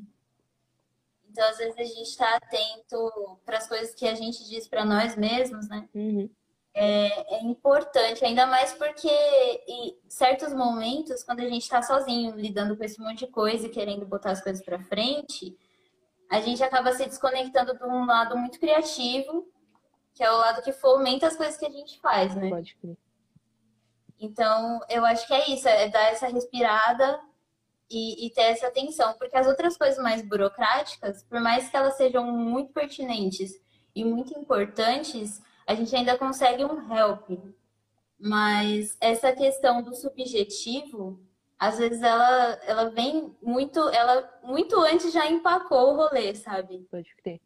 [1.31, 4.85] Então, às vezes, a gente está atento para as coisas que a gente diz para
[4.85, 5.89] nós mesmos, né?
[5.95, 6.29] Uhum.
[6.73, 9.11] É, é, importante, ainda mais porque
[9.67, 13.71] em certos momentos, quando a gente está sozinho, lidando com esse monte de coisa e
[13.71, 15.57] querendo botar as coisas para frente,
[16.31, 19.49] a gente acaba se desconectando de um lado muito criativo,
[20.15, 22.49] que é o lado que fomenta as coisas que a gente faz, né?
[22.49, 22.97] Pode crer.
[24.19, 27.21] Então, eu acho que é isso, é dar essa respirada
[27.91, 31.97] e, e, ter essa atenção, porque as outras coisas mais burocráticas, por mais que elas
[31.97, 33.61] sejam muito pertinentes
[33.95, 37.29] e muito importantes, a gente ainda consegue um help.
[38.19, 41.19] Mas essa questão do subjetivo,
[41.61, 46.89] às vezes ela, ela vem muito, ela muito antes já empacou o rolê, sabe?
[46.91, 47.41] Pode crer.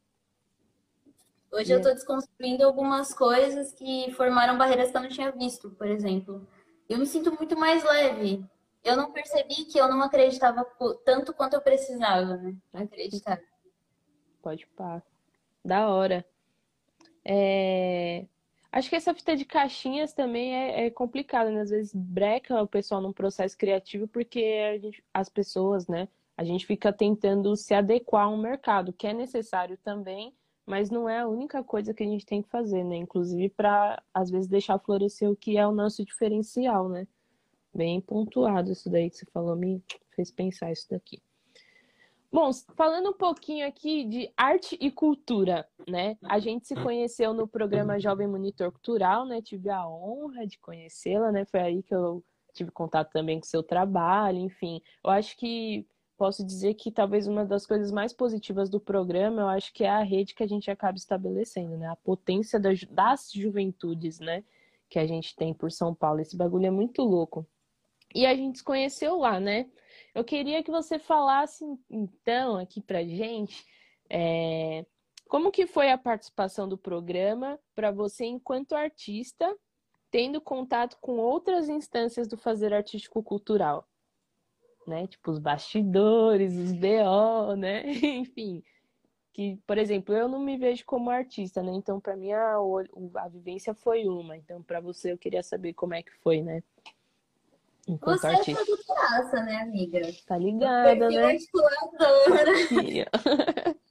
[1.53, 5.87] Hoje eu estou desconstruindo algumas coisas que formaram barreiras que eu não tinha visto, por
[5.87, 6.49] exemplo.
[6.89, 8.43] Eu me sinto muito mais leve
[8.85, 10.65] eu não percebi que eu não acreditava
[11.05, 12.55] tanto quanto eu precisava, né?
[12.73, 13.41] Acreditar.
[14.43, 15.03] Pode pá.
[15.65, 16.25] Da hora.
[17.25, 18.27] É...
[18.75, 21.61] Acho que essa fita de caixinhas também é, é complicada, né?
[21.61, 26.09] Às vezes breca o pessoal num processo criativo porque gente, as pessoas, né?
[26.37, 30.35] A gente fica tentando se adequar a um mercado, que é necessário também,
[30.67, 32.97] mas não é a única coisa que a gente tem que fazer, né?
[32.97, 37.07] Inclusive para, às vezes, deixar florescer o que é o nosso diferencial, né?
[37.73, 39.85] Bem pontuado isso daí que você falou, me
[40.17, 41.23] fez pensar isso daqui.
[42.35, 46.19] Bom, falando um pouquinho aqui de arte e cultura, né?
[46.25, 49.41] A gente se conheceu no programa Jovem Monitor Cultural, né?
[49.41, 51.45] Tive a honra de conhecê-la, né?
[51.45, 54.83] Foi aí que eu tive contato também com seu trabalho, enfim.
[55.05, 55.87] Eu acho que
[56.19, 59.91] posso dizer que talvez uma das coisas mais positivas do programa, eu acho que é
[59.91, 61.87] a rede que a gente acaba estabelecendo, né?
[61.87, 64.43] A potência das, das juventudes, né?
[64.91, 66.19] Que a gente tem por São Paulo.
[66.19, 67.47] Esse bagulho é muito louco.
[68.13, 69.71] E a gente se conheceu lá, né?
[70.15, 73.67] Eu queria que você falasse, então, aqui pra gente,
[74.09, 74.87] é,
[75.29, 79.53] como que foi a participação do programa para você enquanto artista,
[80.11, 83.89] tendo contato com outras instâncias do fazer artístico-cultural?
[84.87, 85.07] Né?
[85.09, 87.83] Tipo, os bastidores, os BO, né?
[88.05, 88.63] Enfim,
[89.33, 91.73] que, por exemplo, eu não me vejo como artista, né?
[91.73, 92.57] Então, para mim, a,
[93.17, 94.37] a vivência foi uma.
[94.37, 96.63] Então, para você, eu queria saber como é que foi, né?
[97.87, 98.63] Enquanto Você artista.
[98.63, 100.01] é produtoraça, né, amiga?
[100.27, 101.25] Tá ligada, né?
[101.25, 102.53] articuladora.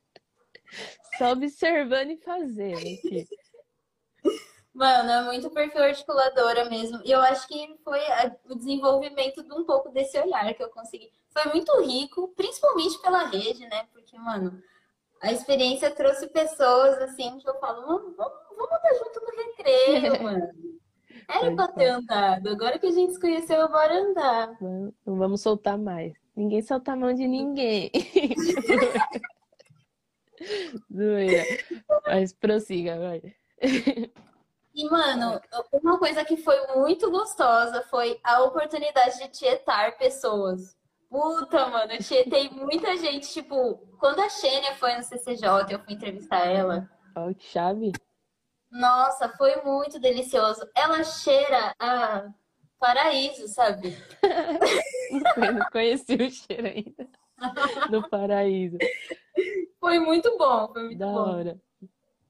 [1.18, 3.28] Só observando e fazendo aqui.
[4.74, 7.00] Mano, é muito perfil articuladora mesmo.
[7.06, 8.00] E eu acho que foi
[8.50, 11.12] o desenvolvimento de um pouco desse olhar que eu consegui.
[11.30, 13.88] Foi muito rico, principalmente pela rede, né?
[13.94, 14.60] Porque, mano,
[15.22, 20.24] a experiência trouxe pessoas assim que eu falo, vamos, vamos, vamos estar junto no recreio,
[20.24, 20.54] mano.
[21.28, 22.50] Era pra ter andado.
[22.50, 24.58] Agora que a gente se conheceu, bora andar.
[24.62, 26.14] Não, não vamos soltar mais.
[26.36, 27.92] Ninguém solta a mão de ninguém.
[30.90, 31.44] Doeira.
[32.06, 33.22] Mas prossiga, vai.
[34.74, 35.40] E, mano,
[35.72, 40.76] uma coisa que foi muito gostosa foi a oportunidade de tietar pessoas.
[41.10, 43.32] Puta, mano, eu tietei muita gente.
[43.32, 46.90] Tipo, quando a Xênia foi no CCJ, eu fui entrevistar ela.
[47.16, 47.92] Ó, que chave.
[48.74, 50.68] Nossa, foi muito delicioso.
[50.76, 52.28] Ela cheira a
[52.80, 53.96] paraíso, sabe?
[55.38, 57.08] Eu não conheci o cheiro ainda.
[57.92, 58.78] No paraíso.
[59.80, 61.14] Foi muito bom, foi muito da bom.
[61.14, 61.62] hora.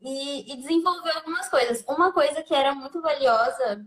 [0.01, 1.84] E, e desenvolveu algumas coisas.
[1.88, 3.86] Uma coisa que era muito valiosa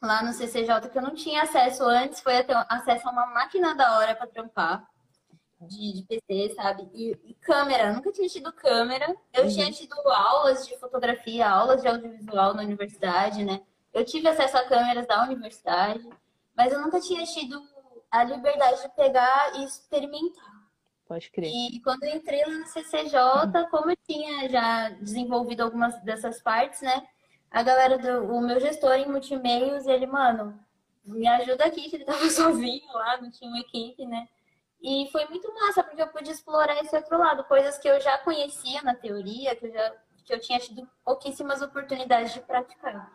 [0.00, 3.74] lá no CCJ que eu não tinha acesso antes foi ter acesso a uma máquina
[3.74, 4.86] da hora para trampar.
[5.60, 6.88] De, de PC, sabe?
[6.92, 9.14] E, e, câmera, nunca tinha tido câmera.
[9.32, 9.48] Eu uhum.
[9.48, 13.62] tinha tido aulas de fotografia, aulas de audiovisual na universidade, né?
[13.92, 16.08] Eu tive acesso a câmeras da universidade,
[16.56, 17.62] mas eu nunca tinha tido
[18.10, 20.54] a liberdade de pegar e experimentar.
[21.06, 21.50] Pode crer.
[21.50, 23.70] E quando eu entrei lá no CCJ, uhum.
[23.70, 27.06] como eu tinha já desenvolvido algumas dessas partes, né?
[27.50, 30.58] A galera do o meu gestor em multimeios, ele, mano,
[31.04, 34.28] me ajuda aqui, que ele tava sozinho lá, não tinha uma equipe, né?
[34.84, 38.18] E foi muito massa, porque eu pude explorar esse outro lado, coisas que eu já
[38.18, 39.94] conhecia na teoria, que eu, já,
[40.26, 43.10] que eu tinha tido pouquíssimas oportunidades de praticar.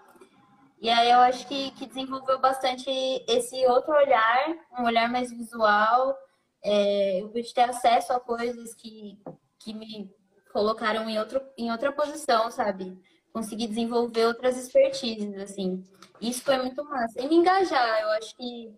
[0.82, 2.90] E aí eu acho que, que desenvolveu bastante
[3.28, 4.48] esse outro olhar,
[4.80, 6.18] um olhar mais visual.
[6.64, 9.22] É, eu pude ter acesso a coisas que,
[9.60, 10.12] que me
[10.52, 13.00] colocaram em, outro, em outra posição, sabe?
[13.32, 15.84] Consegui desenvolver outras expertises, assim.
[16.20, 17.22] Isso foi muito massa.
[17.22, 18.76] E me engajar, eu acho que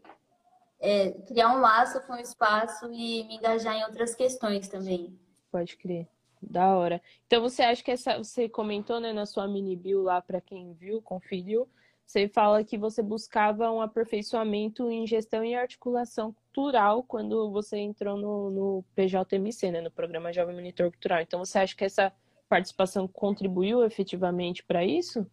[0.81, 5.17] é, criar um laço com o espaço e me engajar em outras questões também.
[5.51, 6.07] Pode crer.
[6.41, 6.99] Da hora.
[7.27, 8.17] Então você acha que essa.
[8.17, 11.69] Você comentou né, na sua mini bio lá para quem viu, conferiu.
[12.03, 18.17] Você fala que você buscava um aperfeiçoamento em gestão e articulação cultural quando você entrou
[18.17, 21.21] no, no PJMC, né, no Programa Jovem Monitor Cultural.
[21.21, 22.11] Então você acha que essa
[22.49, 25.25] participação contribuiu efetivamente para isso?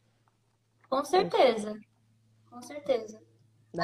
[0.89, 1.75] Com certeza.
[2.49, 3.28] Com certeza.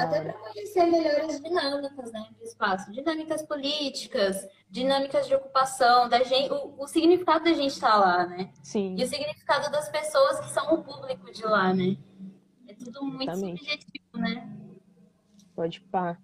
[0.03, 6.23] Até para conhecer melhor as dinâmicas né, do espaço, dinâmicas políticas, dinâmicas de ocupação, da
[6.23, 8.51] gente, o, o significado da gente estar tá lá, né?
[8.61, 8.95] Sim.
[8.97, 11.97] E o significado das pessoas que são o público de lá, né?
[12.67, 13.59] É tudo muito Exatamente.
[13.59, 14.49] subjetivo, né?
[15.55, 16.17] Pode pá.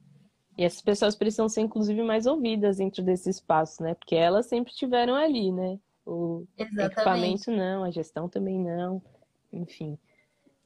[0.57, 3.93] E essas pessoas precisam ser, inclusive, mais ouvidas dentro desse espaço, né?
[3.95, 5.79] Porque elas sempre estiveram ali, né?
[6.05, 6.93] O Exatamente.
[6.93, 9.01] equipamento não, a gestão também não,
[9.51, 9.97] enfim.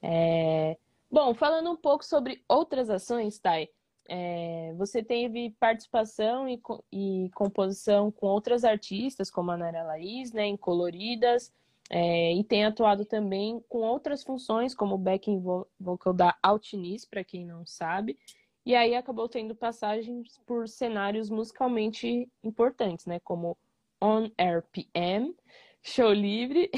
[0.01, 0.77] É...
[1.15, 3.69] Bom, falando um pouco sobre outras ações, Thay,
[4.09, 10.45] é, você teve participação e, e, composição com outras artistas, como a Nara Laís, né,
[10.45, 11.53] em Coloridas,
[11.89, 15.41] é, e tem atuado também com outras funções, como backing
[15.79, 18.19] vocal da Altinis, para quem não sabe,
[18.65, 23.57] e aí acabou tendo passagens por cenários musicalmente importantes, né, como
[24.01, 25.33] On Air PM,
[25.81, 26.69] Show Livre.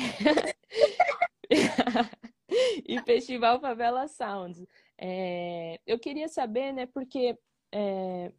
[2.88, 4.66] e Festival Favela Sounds.
[4.98, 7.38] É, eu queria saber, né, porque
[7.72, 8.32] é,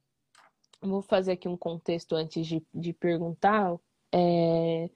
[0.80, 3.76] vou fazer aqui um contexto antes de, de perguntar.
[4.12, 4.90] É,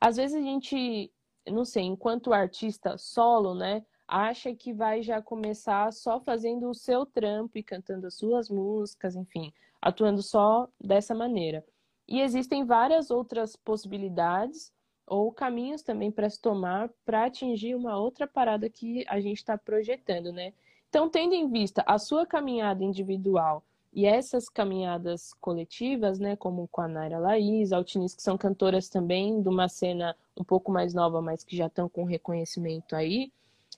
[0.00, 1.12] às vezes a gente,
[1.46, 7.04] não sei, enquanto artista solo, né, acha que vai já começar só fazendo o seu
[7.04, 11.64] trampo e cantando as suas músicas, enfim, atuando só dessa maneira.
[12.06, 14.72] E existem várias outras possibilidades
[15.08, 19.56] ou caminhos também para se tomar para atingir uma outra parada que a gente está
[19.56, 20.52] projetando, né?
[20.88, 26.80] Então, tendo em vista a sua caminhada individual e essas caminhadas coletivas, né, como com
[26.80, 31.20] a Naira Laís, Altinis, que são cantoras também de uma cena um pouco mais nova,
[31.20, 33.32] mas que já estão com reconhecimento aí,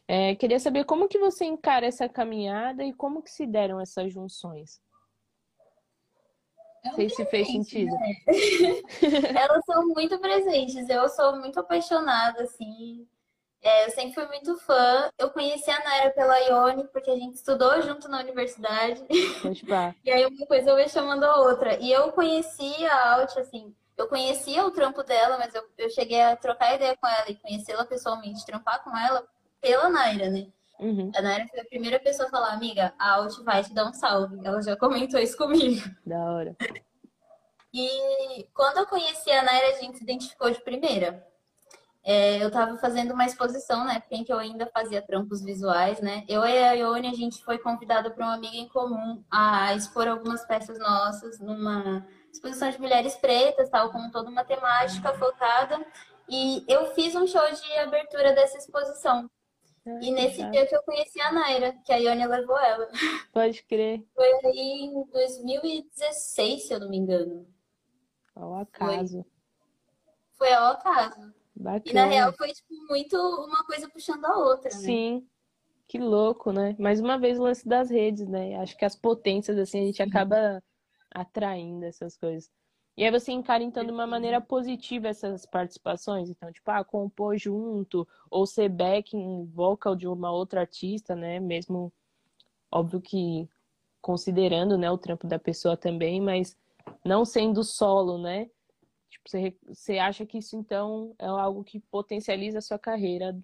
[0.07, 4.13] é, queria saber como que você encara essa caminhada e como que se deram essas
[4.13, 4.81] junções.
[6.85, 7.91] Não sei se fez sentido.
[7.93, 8.15] Né?
[9.41, 10.89] Elas são muito presentes.
[10.89, 13.07] Eu sou muito apaixonada, assim.
[13.63, 15.11] É, eu sempre fui muito fã.
[15.19, 19.05] Eu conheci a Naira pela Ione, porque a gente estudou junto na universidade.
[20.05, 21.79] e aí uma coisa eu ia chamando a outra.
[21.79, 26.23] E eu conheci a Alt, assim, eu conhecia o trampo dela, mas eu, eu cheguei
[26.23, 29.27] a trocar ideia com ela e conhecê-la pessoalmente, trampar com ela
[29.61, 30.47] pela Naira, né?
[30.81, 31.13] Uhum.
[31.15, 33.93] A Naira foi a primeira pessoa a falar, amiga, a Alt vai te dar um
[33.93, 34.41] salve.
[34.43, 35.89] Ela já comentou isso comigo.
[36.07, 36.57] Da hora.
[37.73, 41.25] E quando eu conheci a Naira, a gente se identificou de primeira.
[42.03, 44.01] É, eu estava fazendo uma exposição, né?
[44.01, 46.25] Porque eu ainda fazia trampos visuais, né?
[46.27, 50.09] Eu e a Ione, a gente foi convidada por uma amiga em comum a expor
[50.09, 55.85] algumas peças nossas numa exposição de mulheres pretas, tal, com toda uma temática focada.
[56.29, 59.29] E eu fiz um show de abertura dessa exposição.
[59.87, 62.89] E nesse dia que eu conheci a Naira, que a Ione levou ela.
[63.33, 64.05] Pode crer.
[64.15, 67.47] Foi aí em 2016, se eu não me engano.
[68.35, 69.25] Ao acaso.
[70.33, 71.33] Foi, foi ao acaso.
[71.57, 71.83] Bacana.
[71.87, 74.77] E na real foi tipo, muito uma coisa puxando a outra, né?
[74.77, 75.29] Sim.
[75.89, 76.77] Que louco, né?
[76.79, 78.57] Mais uma vez o lance das redes, né?
[78.61, 80.63] Acho que as potências, assim, a gente acaba
[81.11, 82.49] atraindo essas coisas.
[82.97, 86.29] E aí você encara, então, de uma maneira positiva essas participações.
[86.29, 91.41] Então, tipo, ah, compor junto, ou ser backing vocal de uma outra artista, né?
[91.41, 91.93] Mesmo,
[92.71, 93.49] óbvio que
[94.01, 96.57] considerando, né, o trampo da pessoa também, mas
[97.05, 98.51] não sendo solo, né?
[99.11, 103.37] Tipo, você, você acha que isso, então, é algo que potencializa a sua carreira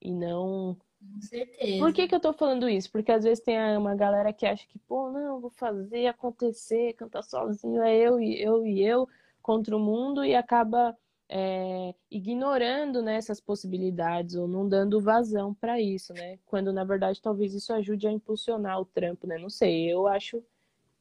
[0.00, 1.78] e não Com certeza.
[1.78, 2.90] Por que, que eu tô falando isso?
[2.92, 7.22] Porque às vezes tem uma galera que acha que, pô, não, vou fazer acontecer, cantar
[7.22, 9.08] sozinho, é eu e eu e eu
[9.42, 10.96] contra o mundo e acaba
[11.28, 16.38] é, ignorando né, essas possibilidades ou não dando vazão para isso, né?
[16.44, 19.38] Quando na verdade talvez isso ajude a impulsionar o trampo, né?
[19.38, 20.42] Não sei, eu acho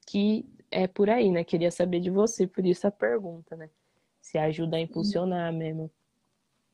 [0.06, 1.44] que é por aí, né?
[1.44, 3.70] Queria saber de você, por isso a pergunta, né?
[4.22, 5.92] Se ajuda a impulsionar mesmo.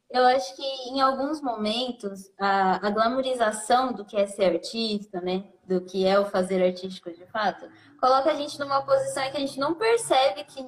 [0.09, 5.45] Eu acho que em alguns momentos a, a glamorização do que é ser artista, né?
[5.63, 7.67] Do que é o fazer artístico de fato,
[7.99, 10.61] coloca a gente numa posição em que a gente não percebe que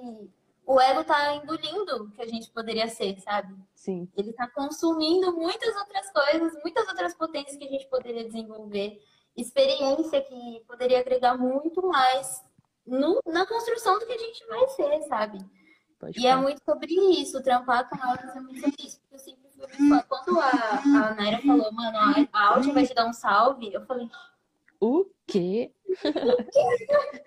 [0.66, 3.56] o ego tá engolindo o que a gente poderia ser, sabe?
[3.74, 4.10] Sim.
[4.18, 9.02] Ele tá consumindo muitas outras coisas, muitas outras potências que a gente poderia desenvolver,
[9.36, 12.44] experiência que poderia agregar muito mais
[12.86, 15.40] no, na construção do que a gente vai ser, sabe?
[16.00, 19.00] Pode e é muito sobre isso, trampar com elas é muito sobre isso.
[20.08, 23.86] Quando a, a Naira falou, mano, a, a Áudia vai te dar um salve, eu
[23.86, 24.10] falei.
[24.80, 25.72] O quê?
[25.90, 26.62] O quê?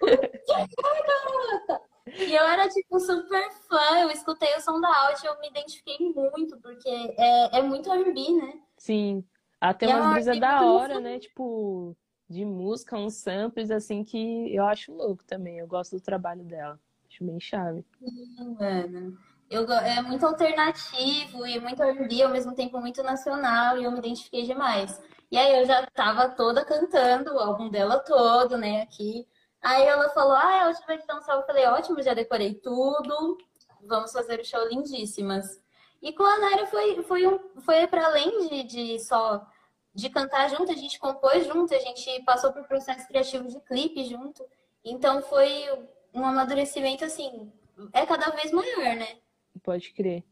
[0.02, 4.00] O quê, E eu era, tipo, super fã.
[4.00, 7.92] Eu escutei o som da Áudia e eu me identifiquei muito, porque é, é muito
[7.92, 8.60] R&B, né?
[8.76, 9.24] Sim.
[9.60, 11.18] Até umas é brisas da hora, né?
[11.18, 11.96] Tipo,
[12.28, 15.58] de música, uns samples, assim, que eu acho louco também.
[15.58, 16.80] Eu gosto do trabalho dela.
[17.08, 17.84] Acho bem chave.
[17.98, 19.18] Sim, mano.
[19.50, 23.98] Eu, é muito alternativo e muito R&B, ao mesmo tempo muito nacional, e eu me
[23.98, 25.00] identifiquei demais.
[25.30, 29.26] E aí eu já tava toda cantando o álbum dela todo, né, aqui.
[29.60, 31.36] Aí ela falou, ah, eu tive que dançar.
[31.36, 33.38] Eu falei, ótimo, já decorei tudo,
[33.86, 35.60] vamos fazer o show lindíssimas.
[36.00, 39.46] E com a Naira foi, foi, um, foi para além de, de só
[39.94, 44.04] de cantar junto, a gente compôs junto, a gente passou por processos criativos de clipe
[44.04, 44.44] junto.
[44.84, 45.66] Então foi
[46.14, 47.52] um amadurecimento assim,
[47.92, 49.18] é cada vez maior, né?
[49.62, 50.24] Pode crer.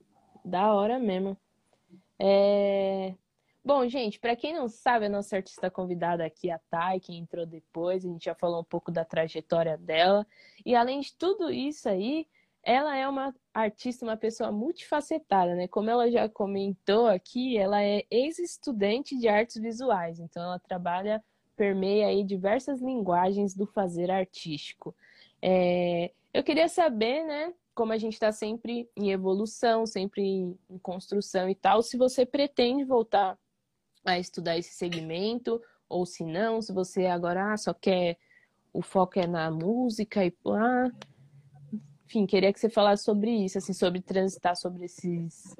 [0.44, 1.36] Da hora mesmo.
[2.18, 3.14] É...
[3.64, 7.44] Bom, gente, para quem não sabe, a nossa artista convidada aqui, a Thay, que entrou
[7.44, 10.26] depois, a gente já falou um pouco da trajetória dela.
[10.64, 12.26] E além de tudo isso aí,
[12.62, 15.68] ela é uma artista, uma pessoa multifacetada, né?
[15.68, 21.22] Como ela já comentou aqui, ela é ex-estudante de artes visuais, então ela trabalha,
[21.56, 24.94] permeia aí diversas linguagens do fazer artístico.
[25.42, 31.48] É, eu queria saber, né, como a gente está sempre em evolução, sempre em, construção
[31.48, 33.38] e tal, se você pretende voltar
[34.04, 38.18] a estudar esse segmento, ou se não, se você agora ah, só quer
[38.72, 40.90] o foco é na música e ah,
[42.04, 45.54] enfim, queria que você falasse sobre isso, assim, sobre transitar sobre esses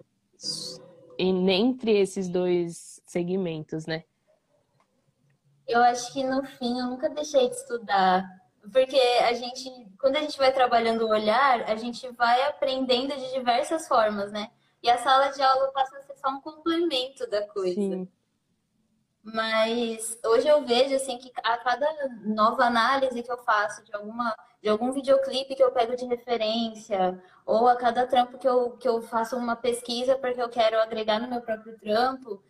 [1.17, 4.03] entre esses dois segmentos, né?
[5.69, 8.29] Eu acho que no fim eu nunca deixei de estudar
[8.73, 13.33] porque a gente, quando a gente vai trabalhando o olhar, a gente vai aprendendo de
[13.33, 14.51] diversas formas, né?
[14.83, 17.75] E a sala de aula passa a ser só um complemento da coisa.
[17.75, 18.09] Sim.
[19.23, 21.87] Mas hoje eu vejo assim que a cada
[22.23, 27.23] nova análise que eu faço de alguma de algum videoclipe que eu pego de referência,
[27.47, 31.21] ou a cada trampo que eu, que eu faço uma pesquisa porque eu quero agregar
[31.21, 32.43] no meu próprio trampo,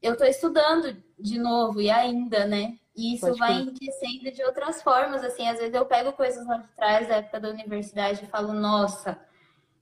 [0.00, 2.78] eu estou estudando de novo e ainda, né?
[2.96, 6.56] E isso Pode vai enriquecendo de outras formas, assim, às vezes eu pego coisas lá
[6.56, 9.20] de trás da época da universidade e falo, nossa,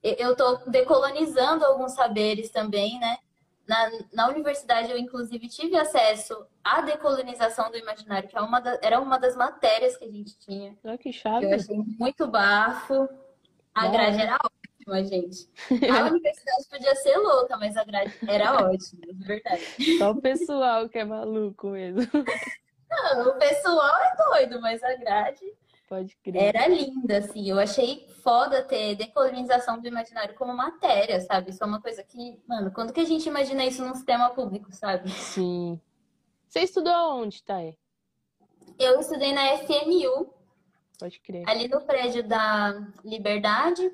[0.03, 3.16] eu estou decolonizando alguns saberes também, né?
[3.66, 8.79] Na, na universidade eu, inclusive, tive acesso à decolonização do imaginário, que é uma da,
[8.83, 10.77] era uma das matérias que a gente tinha.
[10.85, 11.46] Ah, que chave.
[11.46, 13.09] Eu achei muito bafo.
[13.74, 15.48] A grade era ótima, gente.
[15.90, 19.98] A universidade podia ser louca, mas a grade era ótima, de verdade.
[19.98, 22.03] Só o pessoal que é maluco mesmo.
[22.94, 25.44] Não, o pessoal é doido, mas a grade
[25.88, 26.54] Pode crer.
[26.54, 27.48] era linda, assim.
[27.48, 31.50] Eu achei foda ter decolonização do imaginário como matéria, sabe?
[31.50, 34.72] Isso é uma coisa que, mano, quando que a gente imagina isso num sistema público,
[34.72, 35.11] sabe?
[35.11, 35.80] Sim.
[36.48, 37.76] Você estudou onde, Thay?
[38.78, 40.33] Eu estudei na FMU.
[40.98, 41.48] Pode crer.
[41.48, 43.90] Ali no prédio da Liberdade.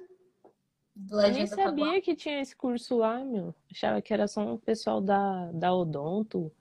[0.95, 3.55] Do Eu nem sabia que tinha esse curso lá, meu.
[3.71, 6.53] Achava que era só um pessoal da, da Odonto.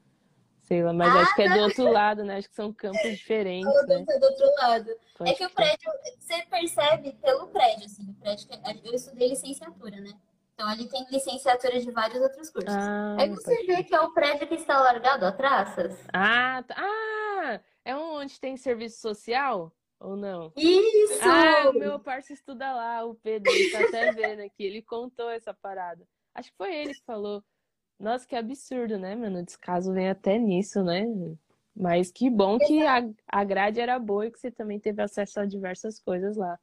[0.70, 2.38] Sei lá, mas ah, acho que é do outro lado, né?
[2.38, 3.68] Acho que são campos diferentes.
[3.68, 4.06] O né?
[4.08, 4.92] é do outro lado.
[5.18, 9.30] Pode é que o prédio, você percebe pelo prédio, assim, o prédio que eu estudei
[9.30, 10.14] licenciatura, né?
[10.54, 12.72] Então ali tem licenciatura de vários outros cursos.
[12.72, 15.98] Ah, Aí você vê que é o prédio que está largado a traças.
[16.13, 16.76] Ah, tá.
[16.78, 19.74] ah, é onde tem serviço social?
[20.00, 20.54] Ou não?
[20.56, 21.20] Isso!
[21.24, 24.63] Ah, o meu parceiro estuda lá, o Pedro, ele tá até vendo aqui.
[24.63, 26.08] Ele contou essa parada.
[26.36, 27.44] Acho que foi ele que falou.
[28.00, 29.39] Nossa, que absurdo, né, mano?
[29.39, 31.06] O descaso vem até nisso, né?
[31.75, 35.39] Mas que bom que a, a grade era boa e que você também teve acesso
[35.39, 36.58] a diversas coisas lá.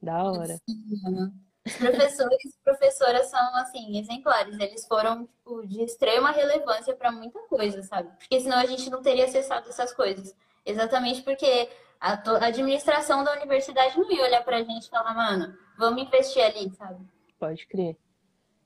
[0.00, 0.58] Da hora.
[0.68, 1.32] Sim,
[1.66, 4.58] Os professores e professoras são, assim, exemplares.
[4.60, 8.10] Eles foram, tipo, de extrema relevância para muita coisa, sabe?
[8.18, 10.36] Porque senão a gente não teria acessado essas coisas.
[10.66, 15.56] Exatamente porque a, a administração da universidade não ia olhar pra gente e falar, mano,
[15.78, 17.02] vamos investir ali, sabe?
[17.38, 17.96] Pode crer.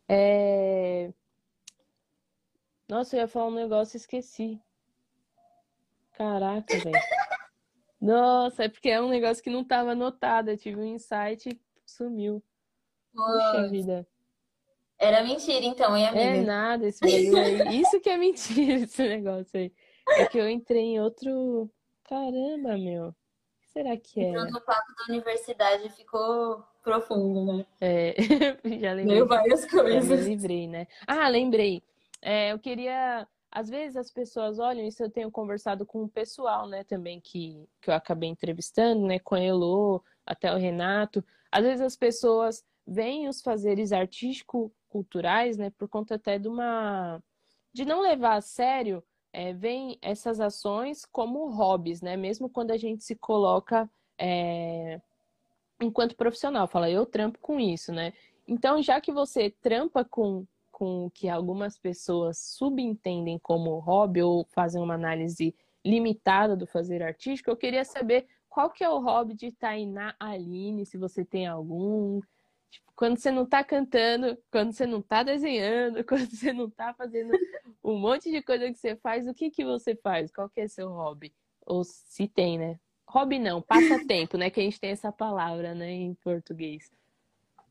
[0.09, 1.13] É...
[2.89, 4.61] Nossa, eu ia falar um negócio e esqueci.
[6.17, 6.99] Caraca, velho.
[8.01, 10.51] Nossa, é porque é um negócio que não estava anotado.
[10.51, 12.43] Eu tive um insight e sumiu.
[13.13, 14.07] Puxa vida.
[14.99, 16.25] Era mentira, então, hein, amiga?
[16.25, 17.81] É nada, esse aí.
[17.81, 19.73] Isso que é mentira, esse negócio aí.
[20.17, 21.71] É que eu entrei em outro.
[22.05, 23.09] Caramba, meu.
[23.09, 23.15] O
[23.61, 24.31] que será que é?
[24.31, 27.67] Entrou no papo da universidade ficou profundo, né?
[27.81, 28.15] É,
[28.81, 29.05] já lembrei.
[29.05, 30.09] Veio várias coisas.
[30.09, 30.87] Já me livrei, né?
[31.07, 31.83] Ah, lembrei.
[32.23, 33.27] É, eu queria.
[33.51, 37.67] Às vezes as pessoas olham, isso eu tenho conversado com o pessoal, né, também que,
[37.81, 41.25] que eu acabei entrevistando, né, com a Elo, até o Renato.
[41.51, 47.23] Às vezes as pessoas veem os fazeres artístico-culturais, né, por conta até de uma.
[47.73, 49.03] de não levar a sério,
[49.33, 49.55] é,
[50.03, 53.91] essas ações como hobbies, né, mesmo quando a gente se coloca.
[54.19, 55.01] É,
[55.81, 58.13] enquanto profissional, fala, eu trampo com isso, né?
[58.47, 60.47] Então, já que você trampa com
[60.79, 65.53] com o que algumas pessoas subentendem como hobby ou fazem uma análise
[65.85, 70.87] limitada do fazer artístico, eu queria saber qual que é o hobby de Tainá Aline,
[70.87, 72.21] se você tem algum.
[72.71, 76.95] Tipo, quando você não está cantando, quando você não está desenhando, quando você não está
[76.95, 77.33] fazendo
[77.83, 80.31] um monte de coisa que você faz, o que, que você faz?
[80.31, 81.35] Qual que é seu hobby?
[81.67, 82.79] Ou se tem, né?
[83.09, 84.49] Hobby não, passatempo, né?
[84.49, 86.89] Que a gente tem essa palavra, né, em português.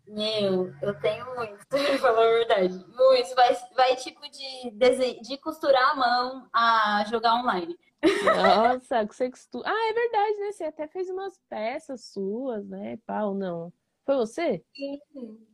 [0.07, 2.73] Meu, eu tenho muito, pra falar a verdade.
[2.73, 3.35] Muito.
[3.35, 7.77] Vai, vai tipo de, de costurar a mão a jogar online.
[8.23, 9.67] Nossa, você costura.
[9.67, 10.51] Ah, é verdade, né?
[10.51, 12.97] Você até fez umas peças suas, né?
[13.05, 13.73] Pau, não.
[14.05, 14.63] Foi você?
[14.75, 14.99] Sim.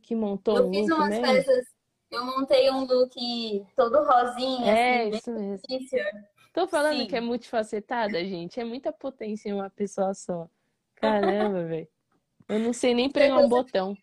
[0.02, 1.24] Que montou eu um fiz umas mesmo?
[1.24, 1.64] peças.
[2.10, 4.70] Eu montei um look todo rosinha.
[4.70, 5.66] É, assim, isso mesmo.
[5.68, 5.98] Difícil.
[6.52, 7.06] Tô falando Sim.
[7.08, 8.60] que é multifacetada, gente.
[8.60, 10.48] É muita potência em uma pessoa só.
[10.94, 11.88] Caramba, velho.
[12.48, 13.96] Eu não sei nem pregar um botão.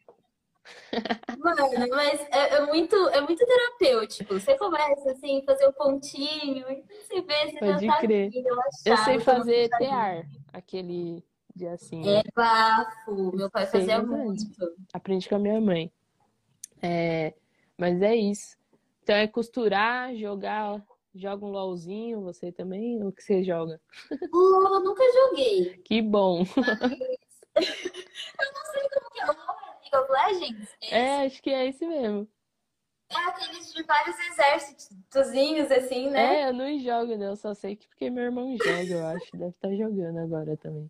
[1.39, 4.39] Mano, mas é, é, muito, é muito terapêutico.
[4.39, 8.28] Você começa assim, fazer o pontinho, e você vê, você Pode já tá crer.
[8.28, 11.24] aqui, relaxado, Eu sei fazer um tear, aquele
[11.55, 12.07] de assim.
[12.07, 13.36] É bafo.
[13.36, 14.24] Meu pai Sei, fazia verdade.
[14.24, 14.76] muito.
[14.93, 15.91] Aprendi com a minha mãe.
[16.82, 17.34] É,
[17.78, 18.57] mas é isso.
[19.03, 20.82] Então é costurar, jogar,
[21.14, 23.03] joga um LOLzinho, você também?
[23.03, 23.80] O que você joga?
[24.34, 25.78] LOL eu nunca joguei.
[25.84, 26.43] Que bom.
[27.53, 29.61] Eu não sei como que é.
[29.91, 30.69] É League of Legends?
[30.89, 32.27] É, acho que é esse mesmo.
[33.09, 36.43] É aqueles de vários exércitozinhos, assim, né?
[36.43, 37.27] É, eu não jogo, né?
[37.27, 39.31] Eu só sei que porque meu irmão joga, eu acho.
[39.33, 40.89] Deve estar jogando agora também.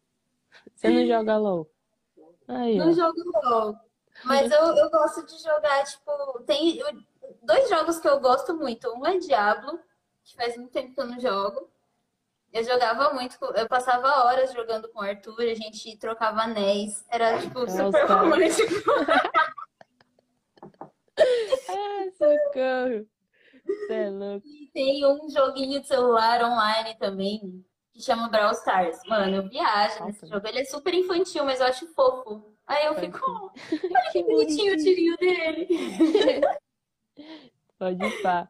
[0.76, 1.72] Você não joga LOL?
[2.48, 2.94] Aí, Não ó.
[2.94, 3.76] jogo LOL.
[4.24, 6.80] Mas eu, eu gosto de jogar, tipo, tem
[7.42, 8.88] dois jogos que eu gosto muito.
[8.94, 9.80] Um é Diablo,
[10.24, 11.71] que faz muito tempo que eu não jogo.
[12.54, 17.06] Eu jogava muito, eu passava horas jogando com o Arthur, a gente trocava anéis.
[17.10, 17.86] Era, tipo, Nossa.
[17.86, 18.72] super romântico.
[21.70, 23.08] Ah, socorro.
[23.66, 24.48] Você é louco.
[24.48, 29.00] E tem um joguinho de celular online também, que chama Brawl Stars.
[29.08, 30.28] Mano, eu viajo nesse Nossa.
[30.28, 30.48] jogo.
[30.48, 32.56] Ele é super infantil, mas eu acho fofo.
[32.66, 33.52] Aí eu Pode fico,
[33.84, 35.68] olha que bonitinho o tirinho dele.
[37.78, 38.50] Pode ir pá.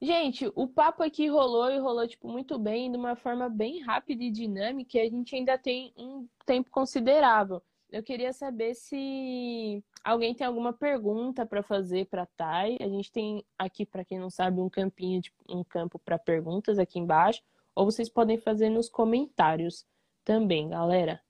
[0.00, 4.24] Gente, o papo aqui rolou e rolou, tipo, muito bem, de uma forma bem rápida
[4.24, 7.62] e dinâmica, e a gente ainda tem um tempo considerável.
[7.90, 12.76] Eu queria saber se alguém tem alguma pergunta para fazer para Thay.
[12.80, 16.78] A gente tem aqui, para quem não sabe, um campinho, de, um campo para perguntas
[16.78, 17.42] aqui embaixo,
[17.74, 19.86] ou vocês podem fazer nos comentários
[20.24, 21.22] também, galera.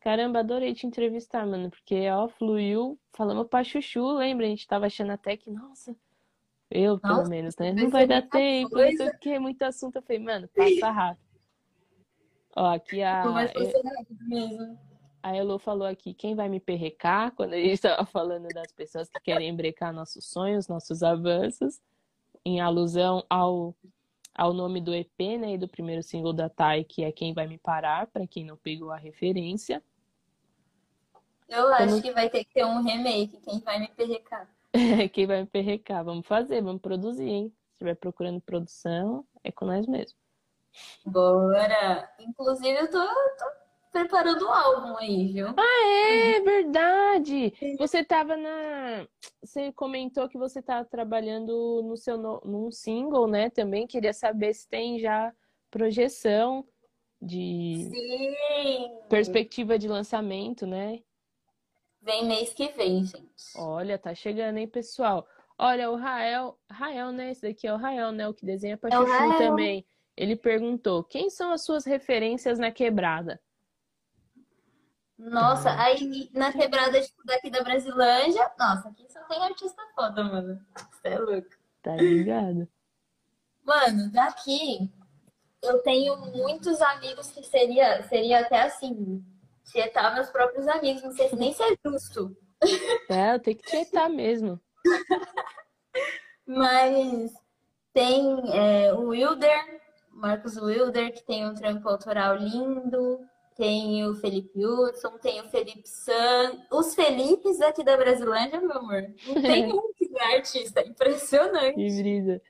[0.00, 4.46] Caramba, adorei te entrevistar, mano, porque ó, fluiu, falamos pra chuchu, lembra?
[4.46, 5.96] A gente tava achando até que, nossa,
[6.70, 7.72] eu pelo Nossa, menos, né?
[7.72, 9.12] Não vai dar tempo, não sei coisa.
[9.14, 9.96] o que, muito assunto.
[9.96, 11.26] Eu falei, mano, passa rápido.
[12.56, 13.22] Ó, aqui a,
[15.22, 17.32] a Elo falou aqui, quem vai me perrecar?
[17.32, 21.80] Quando a gente estava falando das pessoas que querem brecar nossos sonhos, nossos avanços,
[22.44, 23.74] em alusão ao,
[24.34, 27.46] ao nome do EP, né, e do primeiro single da Thay, que é Quem Vai
[27.46, 29.82] Me Parar, para quem não pegou a referência.
[31.48, 33.38] Eu acho que vai ter que ter um remake.
[33.38, 34.48] Quem vai me perrecar?
[35.12, 36.04] Quem vai me perrecar?
[36.04, 37.48] Vamos fazer, vamos produzir, hein?
[37.48, 40.18] Se estiver procurando produção, é com nós mesmo.
[41.04, 42.08] Bora!
[42.18, 43.44] Inclusive, eu tô, tô
[43.92, 45.48] preparando um álbum aí, viu?
[45.48, 47.52] É verdade!
[47.78, 49.06] Você tava na.
[49.42, 52.40] Você comentou que você tava trabalhando no seu no...
[52.44, 53.48] num single, né?
[53.50, 55.32] Também queria saber se tem já
[55.70, 56.66] projeção
[57.20, 58.98] de Sim!
[59.08, 61.00] perspectiva de lançamento, né?
[62.06, 63.26] Vem mês que vem, gente.
[63.56, 65.26] Olha, tá chegando, hein, pessoal?
[65.58, 67.32] Olha, o Rael, Rael, né?
[67.32, 68.28] Esse daqui é o Rael, né?
[68.28, 69.38] O que desenha pra É Chuchu Rael.
[69.38, 69.84] também.
[70.16, 73.40] Ele perguntou: quem são as suas referências na quebrada?
[75.18, 80.60] Nossa, aí na quebrada tipo, daqui da Brasilândia, nossa, aqui só tem artista foda, mano.
[80.92, 81.48] Você é louco.
[81.82, 82.68] Tá ligado?
[83.64, 84.90] Mano, daqui
[85.62, 89.24] eu tenho muitos amigos que seria, seria até assim,
[89.66, 92.36] tietar meus próprios amigos, não sei se nem se é justo.
[93.08, 94.60] É, eu tenho que tietar mesmo.
[96.46, 97.32] Mas
[97.92, 103.20] tem é, o Wilder, Marcos Wilder, que tem um trampo autoral lindo.
[103.56, 106.66] Tem o Felipe Hudson, tem o Felipe San.
[106.70, 110.82] Os Felipes aqui da Brasilândia, meu amor, não tem um que é artista.
[110.82, 111.74] Impressionante.
[111.74, 112.42] Que brisa.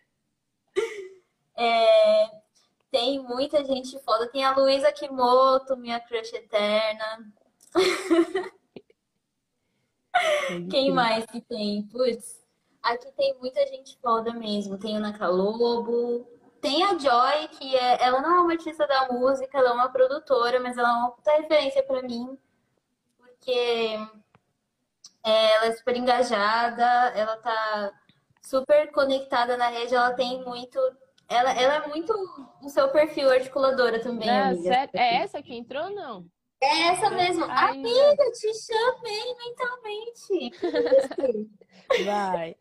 [1.57, 2.27] É,
[2.91, 4.29] tem muita gente foda.
[4.29, 7.33] Tem a Luísa Kimoto, minha crush eterna.
[10.71, 11.87] Quem mais que tem?
[11.89, 12.45] Putz,
[12.83, 14.79] aqui tem muita gente foda mesmo.
[14.79, 16.27] Tem o Nakalobo.
[16.61, 19.89] Tem a Joy, que é, ela não é uma artista da música, ela é uma
[19.91, 22.37] produtora, mas ela é uma puta referência pra mim.
[23.19, 23.99] Porque
[25.23, 26.85] é, ela é super engajada,
[27.15, 27.93] ela tá
[28.43, 30.79] super conectada na rede, ela tem muito.
[31.29, 32.13] Ela, ela é muito
[32.63, 34.63] o seu perfil articuladora também, Ah, amiga.
[34.73, 34.91] sério?
[34.95, 36.27] É essa que entrou ou não?
[36.63, 37.45] É essa mesmo.
[37.49, 40.51] Ai, Amiga, te chamei mentalmente.
[42.07, 42.57] Vai.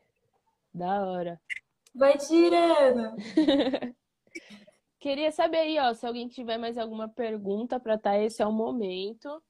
[0.74, 1.39] Da hora.
[1.93, 3.16] Vai tirando.
[4.99, 8.51] Queria saber aí, ó, se alguém tiver mais alguma pergunta pra tá, esse é o
[8.51, 9.41] momento.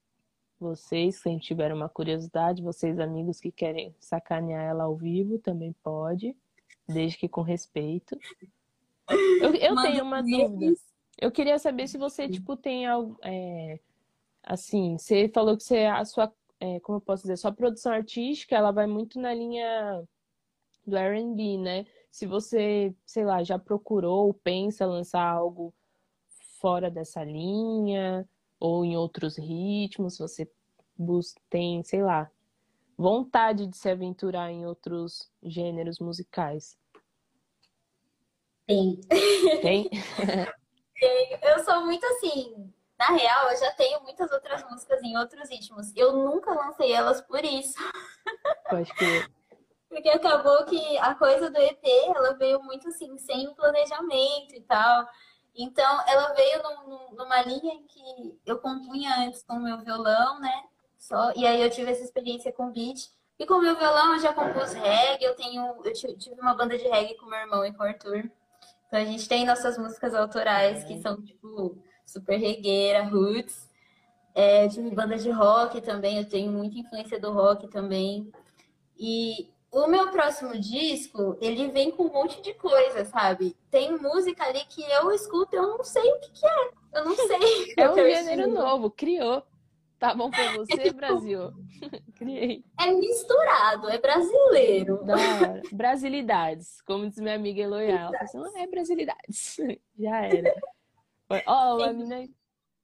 [0.59, 6.35] Vocês, quem tiver uma curiosidade, vocês amigos que querem sacanear ela ao vivo, também pode,
[6.87, 8.17] desde que com respeito.
[9.09, 10.73] Eu, eu tenho uma dúvida.
[11.17, 13.79] Eu queria saber se você, tipo, tem algo, é,
[14.43, 18.55] assim, você falou que você, a sua, é, como eu posso dizer, sua produção artística,
[18.55, 20.03] ela vai muito na linha
[20.85, 21.85] do R&B, né?
[22.11, 25.73] Se você, sei lá, já procurou, pensa lançar algo
[26.59, 28.27] fora dessa linha
[28.59, 30.51] ou em outros ritmos, se você
[31.49, 32.29] tem, sei lá,
[32.97, 36.77] vontade de se aventurar em outros gêneros musicais.
[38.67, 38.99] Tem.
[40.99, 41.39] Tem?
[41.41, 42.71] Eu sou muito assim.
[42.97, 45.91] Na real, eu já tenho muitas outras músicas em outros ritmos.
[45.95, 47.75] Eu nunca lancei elas por isso.
[48.69, 49.29] Pode crer.
[49.89, 51.83] Porque acabou que a coisa do EP,
[52.15, 55.07] ela veio muito assim, sem planejamento e tal.
[55.55, 59.77] Então, ela veio num- num- numa linha em que eu compunha antes com o meu
[59.77, 60.63] violão, né?
[60.97, 63.09] Só, e aí eu tive essa experiência com beat.
[63.37, 66.53] E com o meu violão eu já compus reggae, eu tenho, eu ti- tive uma
[66.55, 68.29] banda de reggae com meu irmão e com o Arthur.
[68.95, 73.69] Então a gente tem nossas músicas autorais que são tipo super regueira, roots.
[74.33, 78.31] É, eu tive banda de rock também, eu tenho muita influência do rock também.
[78.97, 83.53] E o meu próximo disco, ele vem com um monte de coisa, sabe?
[83.69, 86.69] Tem música ali que eu escuto, eu não sei o que, que é.
[86.93, 87.73] Eu não sei.
[87.75, 89.43] É o um gênero novo, criou.
[89.99, 91.51] Tá bom pra você, Brasil?
[92.15, 92.63] Criei.
[92.79, 95.03] É misturado, é brasileiro.
[95.05, 95.61] Da hora.
[95.71, 97.61] Brasilidades, como diz minha amiga
[98.21, 99.57] assim, não é brasilidades.
[99.97, 100.53] Já era.
[101.47, 102.27] Ó, a mina.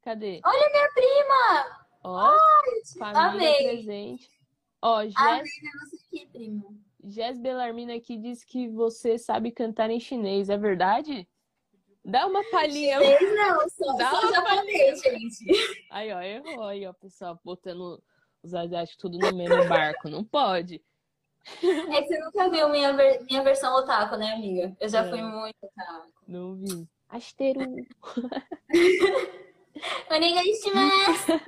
[0.02, 0.42] Cadê?
[0.44, 1.86] Olha minha prima!
[2.04, 2.36] Ó,
[2.98, 3.64] família amei.
[3.70, 4.30] presente.
[4.82, 6.82] Ó, Amei Jess, ver você aqui, primo.
[7.04, 11.28] Jess Belarmina aqui diz que você sabe cantar em chinês, é verdade?
[12.04, 13.00] Dá uma palhinha.
[13.00, 15.46] Não, só, Dá só uma japonês, gente.
[15.92, 18.02] Aí, ó, errou aí, ó, pessoal, botando
[18.42, 20.10] os asiáticos tudo no mesmo barco.
[20.10, 20.82] Não pode.
[21.64, 24.76] É que você nunca viu minha, ver- minha versão otaku, né, amiga?
[24.80, 25.10] Eu já É.
[25.10, 26.12] fui muito otaku.
[26.28, 26.88] Não vi.
[27.10, 27.62] Asteru.
[30.12, 31.32] Onegaishimasu!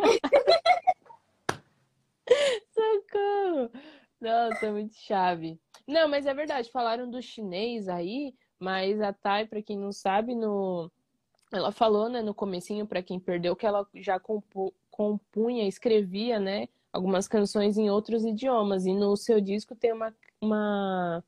[2.74, 3.70] Socorro!
[4.22, 5.60] Nossa, muito chave.
[5.88, 8.34] Não, mas é verdade, falaram do chinês aí,
[8.64, 10.90] mas a Thay, pra quem não sabe, no...
[11.52, 16.68] ela falou, né, no comecinho, pra quem perdeu, que ela já compu- compunha, escrevia, né,
[16.94, 18.86] algumas canções em outros idiomas.
[18.86, 20.16] E no seu disco tem uma...
[20.42, 21.24] uma...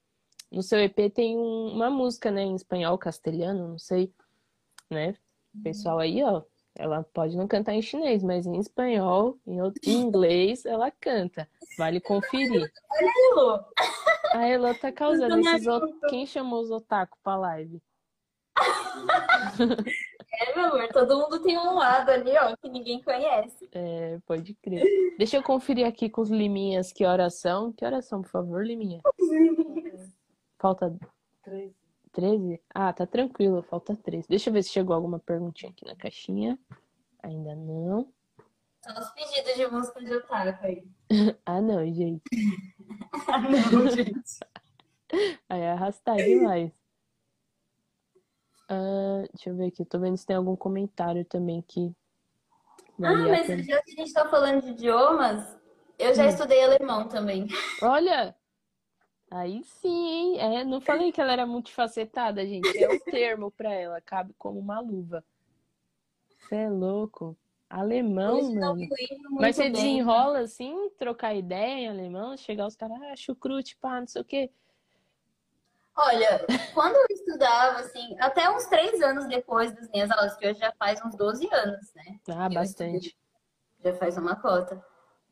[0.51, 4.13] No seu EP tem um- uma música, né, em espanhol, castelhano, não sei,
[4.89, 5.15] né?
[5.63, 6.41] Pessoal aí, ó,
[6.75, 11.49] ela pode não cantar em chinês, mas em espanhol, em outro- em inglês, ela canta.
[11.77, 12.71] Vale conferir.
[13.31, 13.59] Elô.
[14.36, 15.69] A Elo tá causando esses o...
[15.69, 16.07] maluca.
[16.09, 17.81] Quem chamou os otaku pra live?
[20.38, 23.69] É, meu amor, todo mundo tem um lado ali, ó, que ninguém conhece.
[23.71, 24.83] É, pode crer.
[25.17, 27.71] Deixa eu conferir aqui com os Liminhas que horas são.
[27.71, 28.99] Que horas são, por favor, Liminha?
[30.59, 30.93] Falta
[32.11, 32.61] 13?
[32.73, 34.27] Ah, tá tranquilo, falta 13.
[34.27, 36.59] Deixa eu ver se chegou alguma perguntinha aqui na caixinha.
[37.23, 38.11] Ainda não.
[38.81, 40.83] São os pedidos de música de otaku aí.
[41.45, 42.23] ah, não, gente.
[43.71, 44.39] não, gente.
[45.49, 46.71] Aí é arrastar demais.
[48.69, 51.93] Uh, deixa eu ver aqui, eu tô vendo se tem algum comentário também que.
[53.03, 55.55] Ah, mas já que a gente tá falando de idiomas,
[55.99, 56.29] eu já hum.
[56.29, 57.47] estudei alemão também.
[57.81, 58.36] Olha!
[59.29, 60.39] Aí sim, hein?
[60.39, 62.77] É, não falei que ela era multifacetada, gente.
[62.77, 65.23] É o termo para ela, cabe como uma luva.
[66.39, 67.36] Você é louco.
[67.70, 68.88] Alemão, Hoje mano.
[69.32, 70.43] Mas você bem, desenrola né?
[70.43, 74.51] assim, trocar ideia em alemão, chegar os caras, ah, chucrute, pá, não sei o quê.
[75.97, 80.59] Olha, quando eu estudava, assim, até uns três anos depois das minhas aulas, que hoje
[80.59, 82.20] já faz uns 12 anos, né?
[82.30, 83.18] Ah, bastante.
[83.84, 84.84] Já faz uma cota.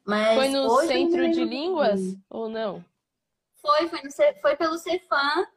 [0.06, 2.84] Mas foi no centro de línguas ou não?
[3.56, 4.12] Foi, foi, no,
[4.42, 5.48] foi pelo Cefam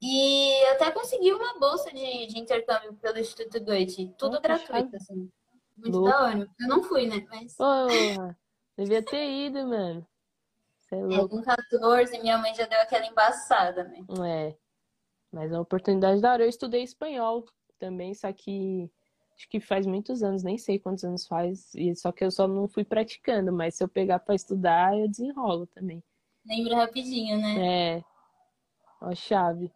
[0.00, 4.14] e até consegui uma bolsa de, de intercâmbio pelo Instituto Goethe.
[4.18, 5.30] Tudo gratuito, assim.
[5.76, 6.10] Muito Louco.
[6.10, 6.48] da hora.
[6.60, 7.24] Eu não fui, né?
[7.28, 7.54] Mas...
[7.54, 8.38] Porra,
[8.76, 10.06] devia ter ido, mano.
[10.80, 11.38] Você é, é louco.
[11.38, 14.00] É, com 14, minha mãe já deu aquela embaçada, né?
[14.26, 14.56] É.
[15.30, 16.44] Mas é uma oportunidade da hora.
[16.44, 17.44] Eu estudei espanhol
[17.78, 18.90] também, só que
[19.36, 22.48] acho que faz muitos anos, nem sei quantos anos faz, e só que eu só
[22.48, 26.02] não fui praticando, mas se eu pegar para estudar, eu desenrolo também.
[26.46, 27.96] Lembra rapidinho, né?
[27.96, 28.04] É.
[29.00, 29.70] Ó, chave.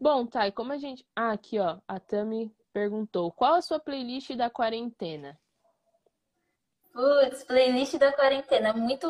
[0.00, 1.06] Bom, Thay, como a gente.
[1.14, 1.78] Ah, aqui, ó.
[1.86, 5.38] A Tami perguntou: qual a sua playlist da quarentena?
[6.92, 8.72] Putz, playlist da quarentena.
[8.72, 9.08] Muito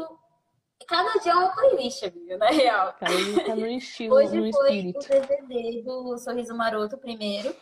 [0.86, 2.94] Cada dia é uma playlist, amiga, na real.
[2.98, 4.98] Cada dia tá no estilo, Hoje no foi espírito.
[4.98, 7.54] o DVD do Sorriso Maroto primeiro.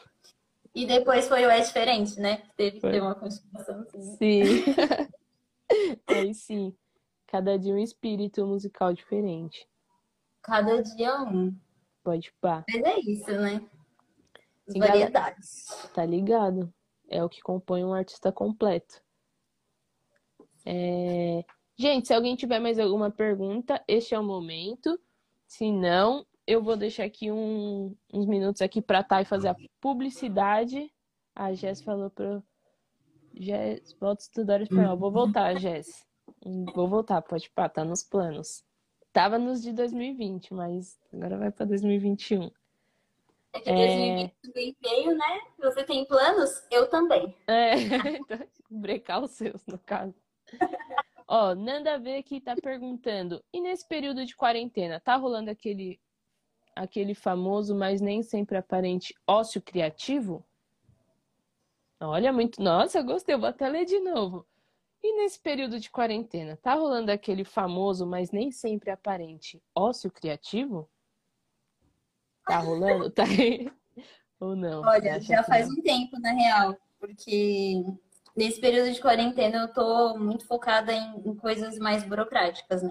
[0.74, 2.42] E depois foi o É Diferente, né?
[2.56, 3.80] Teve que ter uma continuação.
[3.80, 4.16] Assim.
[4.16, 4.64] Sim.
[6.06, 6.74] Aí sim.
[7.26, 9.68] Cada dia um espírito musical diferente.
[10.42, 11.54] Cada dia um.
[12.02, 12.64] Pode pá.
[12.72, 13.60] Mas é isso, né?
[14.76, 15.66] Variedades.
[15.94, 16.72] Tá ligado?
[17.08, 19.02] É o que compõe um artista completo.
[20.66, 21.44] É...
[21.76, 24.98] Gente, se alguém tiver mais alguma pergunta, este é o momento.
[25.46, 30.92] Se não, eu vou deixar aqui um, uns minutos aqui para Thay fazer a publicidade.
[31.34, 32.42] A Jess falou para
[33.32, 34.96] Jess, volta a estudar espanhol.
[34.96, 36.04] Vou voltar, Jess.
[36.74, 38.64] Vou voltar, pode pá, tá nos planos.
[39.12, 42.50] Tava nos de 2020, mas agora vai para 2021.
[43.52, 44.88] É que 2020 é...
[44.88, 45.40] veio, né?
[45.58, 46.50] Você tem planos?
[46.70, 47.34] Eu também.
[47.46, 47.74] É,
[48.18, 50.14] então, brecar os seus, no caso.
[51.26, 53.44] Ó, Nanda a ver que tá perguntando.
[53.52, 56.00] E nesse período de quarentena, tá rolando aquele
[56.74, 60.46] aquele famoso, mas nem sempre aparente ócio criativo?
[62.00, 62.62] Olha, muito.
[62.62, 64.46] Nossa, gostei, vou até ler de novo.
[65.02, 70.88] E nesse período de quarentena, tá rolando aquele famoso, mas nem sempre aparente ócio criativo?
[72.48, 73.10] Tá rolando?
[73.10, 73.70] Tá aí?
[74.40, 74.82] Ou não?
[74.82, 77.84] Olha, já faz um tempo, na real, porque
[78.36, 82.90] nesse período de quarentena eu tô muito focada em, em coisas mais burocráticas, né?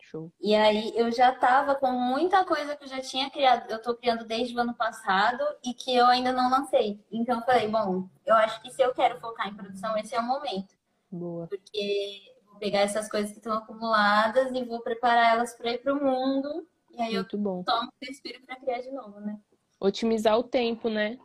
[0.00, 0.32] Show.
[0.40, 3.94] E aí eu já tava com muita coisa que eu já tinha criado, eu tô
[3.94, 6.98] criando desde o ano passado e que eu ainda não lancei.
[7.12, 10.18] Então eu falei, bom, eu acho que se eu quero focar em produção, esse é
[10.18, 10.74] o momento.
[11.08, 11.46] Boa.
[11.46, 15.94] Porque vou pegar essas coisas que estão acumuladas e vou preparar elas para ir para
[15.94, 16.66] o mundo.
[16.96, 17.62] E aí Muito eu bom.
[17.62, 19.40] tomo respiro para criar de novo, né?
[19.78, 21.18] Otimizar o tempo, né?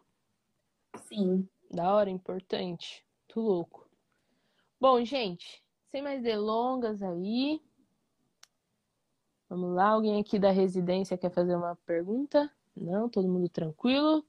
[1.08, 1.48] Sim.
[1.72, 3.06] Da hora, importante
[3.36, 3.90] muito louco.
[4.80, 7.62] Bom, gente, sem mais delongas aí.
[9.50, 12.50] Vamos lá, alguém aqui da residência quer fazer uma pergunta?
[12.76, 14.26] Não, todo mundo tranquilo.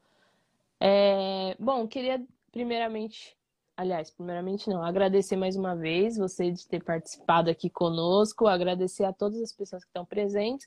[0.81, 3.37] É, bom, queria primeiramente,
[3.77, 9.13] aliás, primeiramente não, agradecer mais uma vez você de ter participado aqui conosco, agradecer a
[9.13, 10.67] todas as pessoas que estão presentes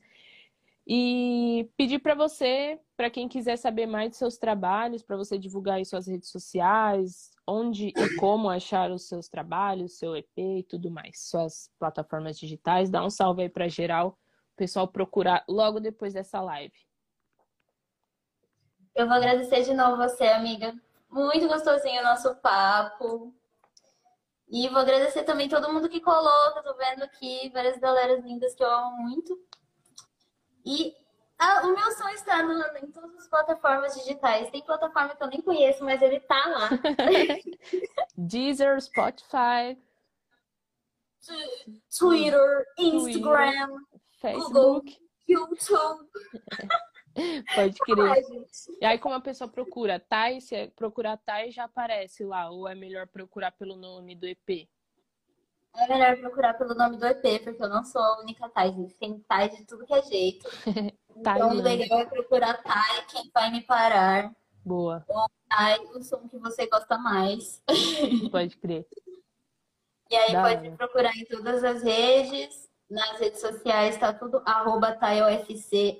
[0.91, 5.79] e pedir para você, para quem quiser saber mais de seus trabalhos, para você divulgar
[5.79, 10.89] em suas redes sociais, onde e como achar os seus trabalhos, seu EP e tudo
[10.89, 12.89] mais, suas plataformas digitais.
[12.89, 14.17] Dá um salve aí para geral,
[14.53, 16.73] o pessoal procurar logo depois dessa live.
[18.95, 20.73] Eu vou agradecer de novo você, amiga.
[21.07, 23.31] Muito gostosinho o nosso papo.
[24.49, 28.55] E vou agradecer também todo mundo que colou, eu tô vendo aqui, várias galeras lindas
[28.55, 29.39] que eu amo muito.
[30.65, 30.95] E
[31.39, 34.51] ah, o meu som está no, em todas as plataformas digitais.
[34.51, 36.69] Tem plataforma que eu nem conheço, mas ele tá lá.
[38.17, 39.77] Deezer, Spotify,
[41.97, 43.77] Twitter, Instagram,
[44.19, 44.83] Facebook, Google,
[45.27, 46.09] YouTube.
[47.55, 48.25] Pode crer.
[48.81, 52.49] e aí, como a pessoa procura Thay, se procurar Thay, já aparece lá.
[52.49, 54.67] Ou é melhor procurar pelo nome do EP?
[55.79, 58.73] É melhor procurar pelo nome do EP, porque eu não sou a única Thay.
[58.99, 60.47] Tem Thay de tudo que é jeito.
[61.15, 64.31] então, o legal é procurar Thay, quem vai me parar.
[64.65, 65.05] Boa.
[65.07, 67.63] Ou Thay, o som que você gosta mais.
[68.31, 68.85] Pode crer.
[70.11, 72.67] E aí da pode procurar em todas as redes.
[72.89, 74.97] Nas redes sociais tá tudo arroba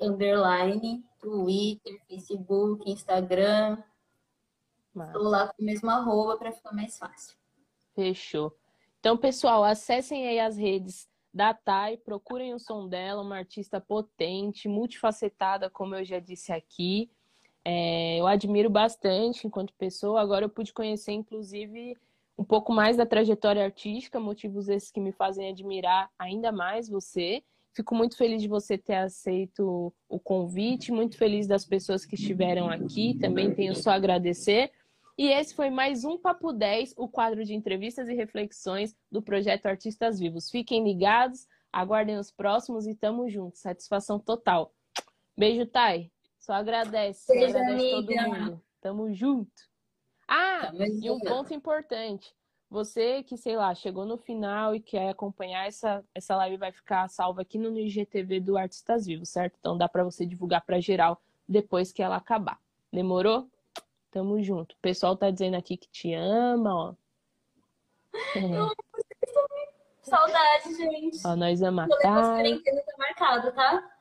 [0.02, 3.78] underline, Twitter, Facebook, Instagram.
[4.96, 7.38] Estou lá com o mesmo arroba para ficar mais fácil.
[7.94, 8.59] Fechou.
[9.00, 14.68] Então, pessoal, acessem aí as redes da Thay, procurem o som dela, uma artista potente,
[14.68, 17.10] multifacetada, como eu já disse aqui.
[17.64, 20.20] É, eu admiro bastante enquanto pessoa.
[20.20, 21.96] Agora eu pude conhecer, inclusive,
[22.38, 27.42] um pouco mais da trajetória artística, motivos esses que me fazem admirar ainda mais você.
[27.74, 32.70] Fico muito feliz de você ter aceito o convite, muito feliz das pessoas que estiveram
[32.70, 33.18] aqui.
[33.20, 34.72] Também tenho só a agradecer.
[35.20, 39.66] E esse foi mais um Papo 10, o quadro de entrevistas e reflexões do projeto
[39.66, 40.50] Artistas Vivos.
[40.50, 43.58] Fiquem ligados, aguardem os próximos e tamo junto.
[43.58, 44.74] Satisfação total.
[45.38, 46.10] Beijo, Thay.
[46.40, 47.34] Só agradece.
[47.34, 48.24] Beijo, agradece amiga.
[48.24, 48.62] todo mundo.
[48.80, 49.52] Tamo junto.
[50.26, 52.34] Ah, e um ponto importante.
[52.70, 57.10] Você que, sei lá, chegou no final e quer acompanhar essa, essa live, vai ficar
[57.10, 59.58] salva aqui no IGTV do Artistas Vivos, certo?
[59.60, 62.58] Então dá para você divulgar para geral depois que ela acabar.
[62.90, 63.50] Demorou?
[64.12, 64.74] Tamo junto.
[64.74, 66.96] O pessoal tá dizendo aqui que te ama, ó.
[68.36, 68.90] É.
[70.02, 71.20] Saudade, gente.
[71.26, 72.42] Ó, nós ama tá
[72.98, 73.92] marcado, tá?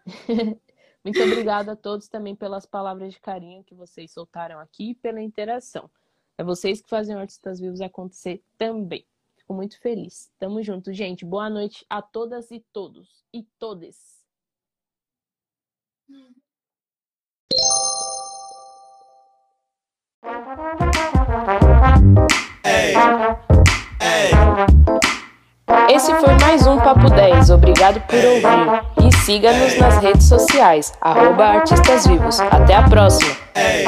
[1.04, 5.20] Muito obrigada a todos também pelas palavras de carinho que vocês soltaram aqui e pela
[5.20, 5.90] interação.
[6.36, 9.06] É vocês que fazem o Artistas Vivos acontecer também.
[9.36, 10.30] Fico muito feliz.
[10.38, 11.24] Tamo junto, gente.
[11.24, 13.24] Boa noite a todas e todos.
[13.32, 14.24] E todes.
[16.08, 16.34] Hum.
[25.90, 27.50] Esse foi mais um Papo 10.
[27.50, 29.06] Obrigado por ouvir.
[29.06, 32.40] E siga-nos nas redes sociais, arroba Artistas Vivos.
[32.40, 33.36] Até a próxima!
[33.54, 33.84] Hey.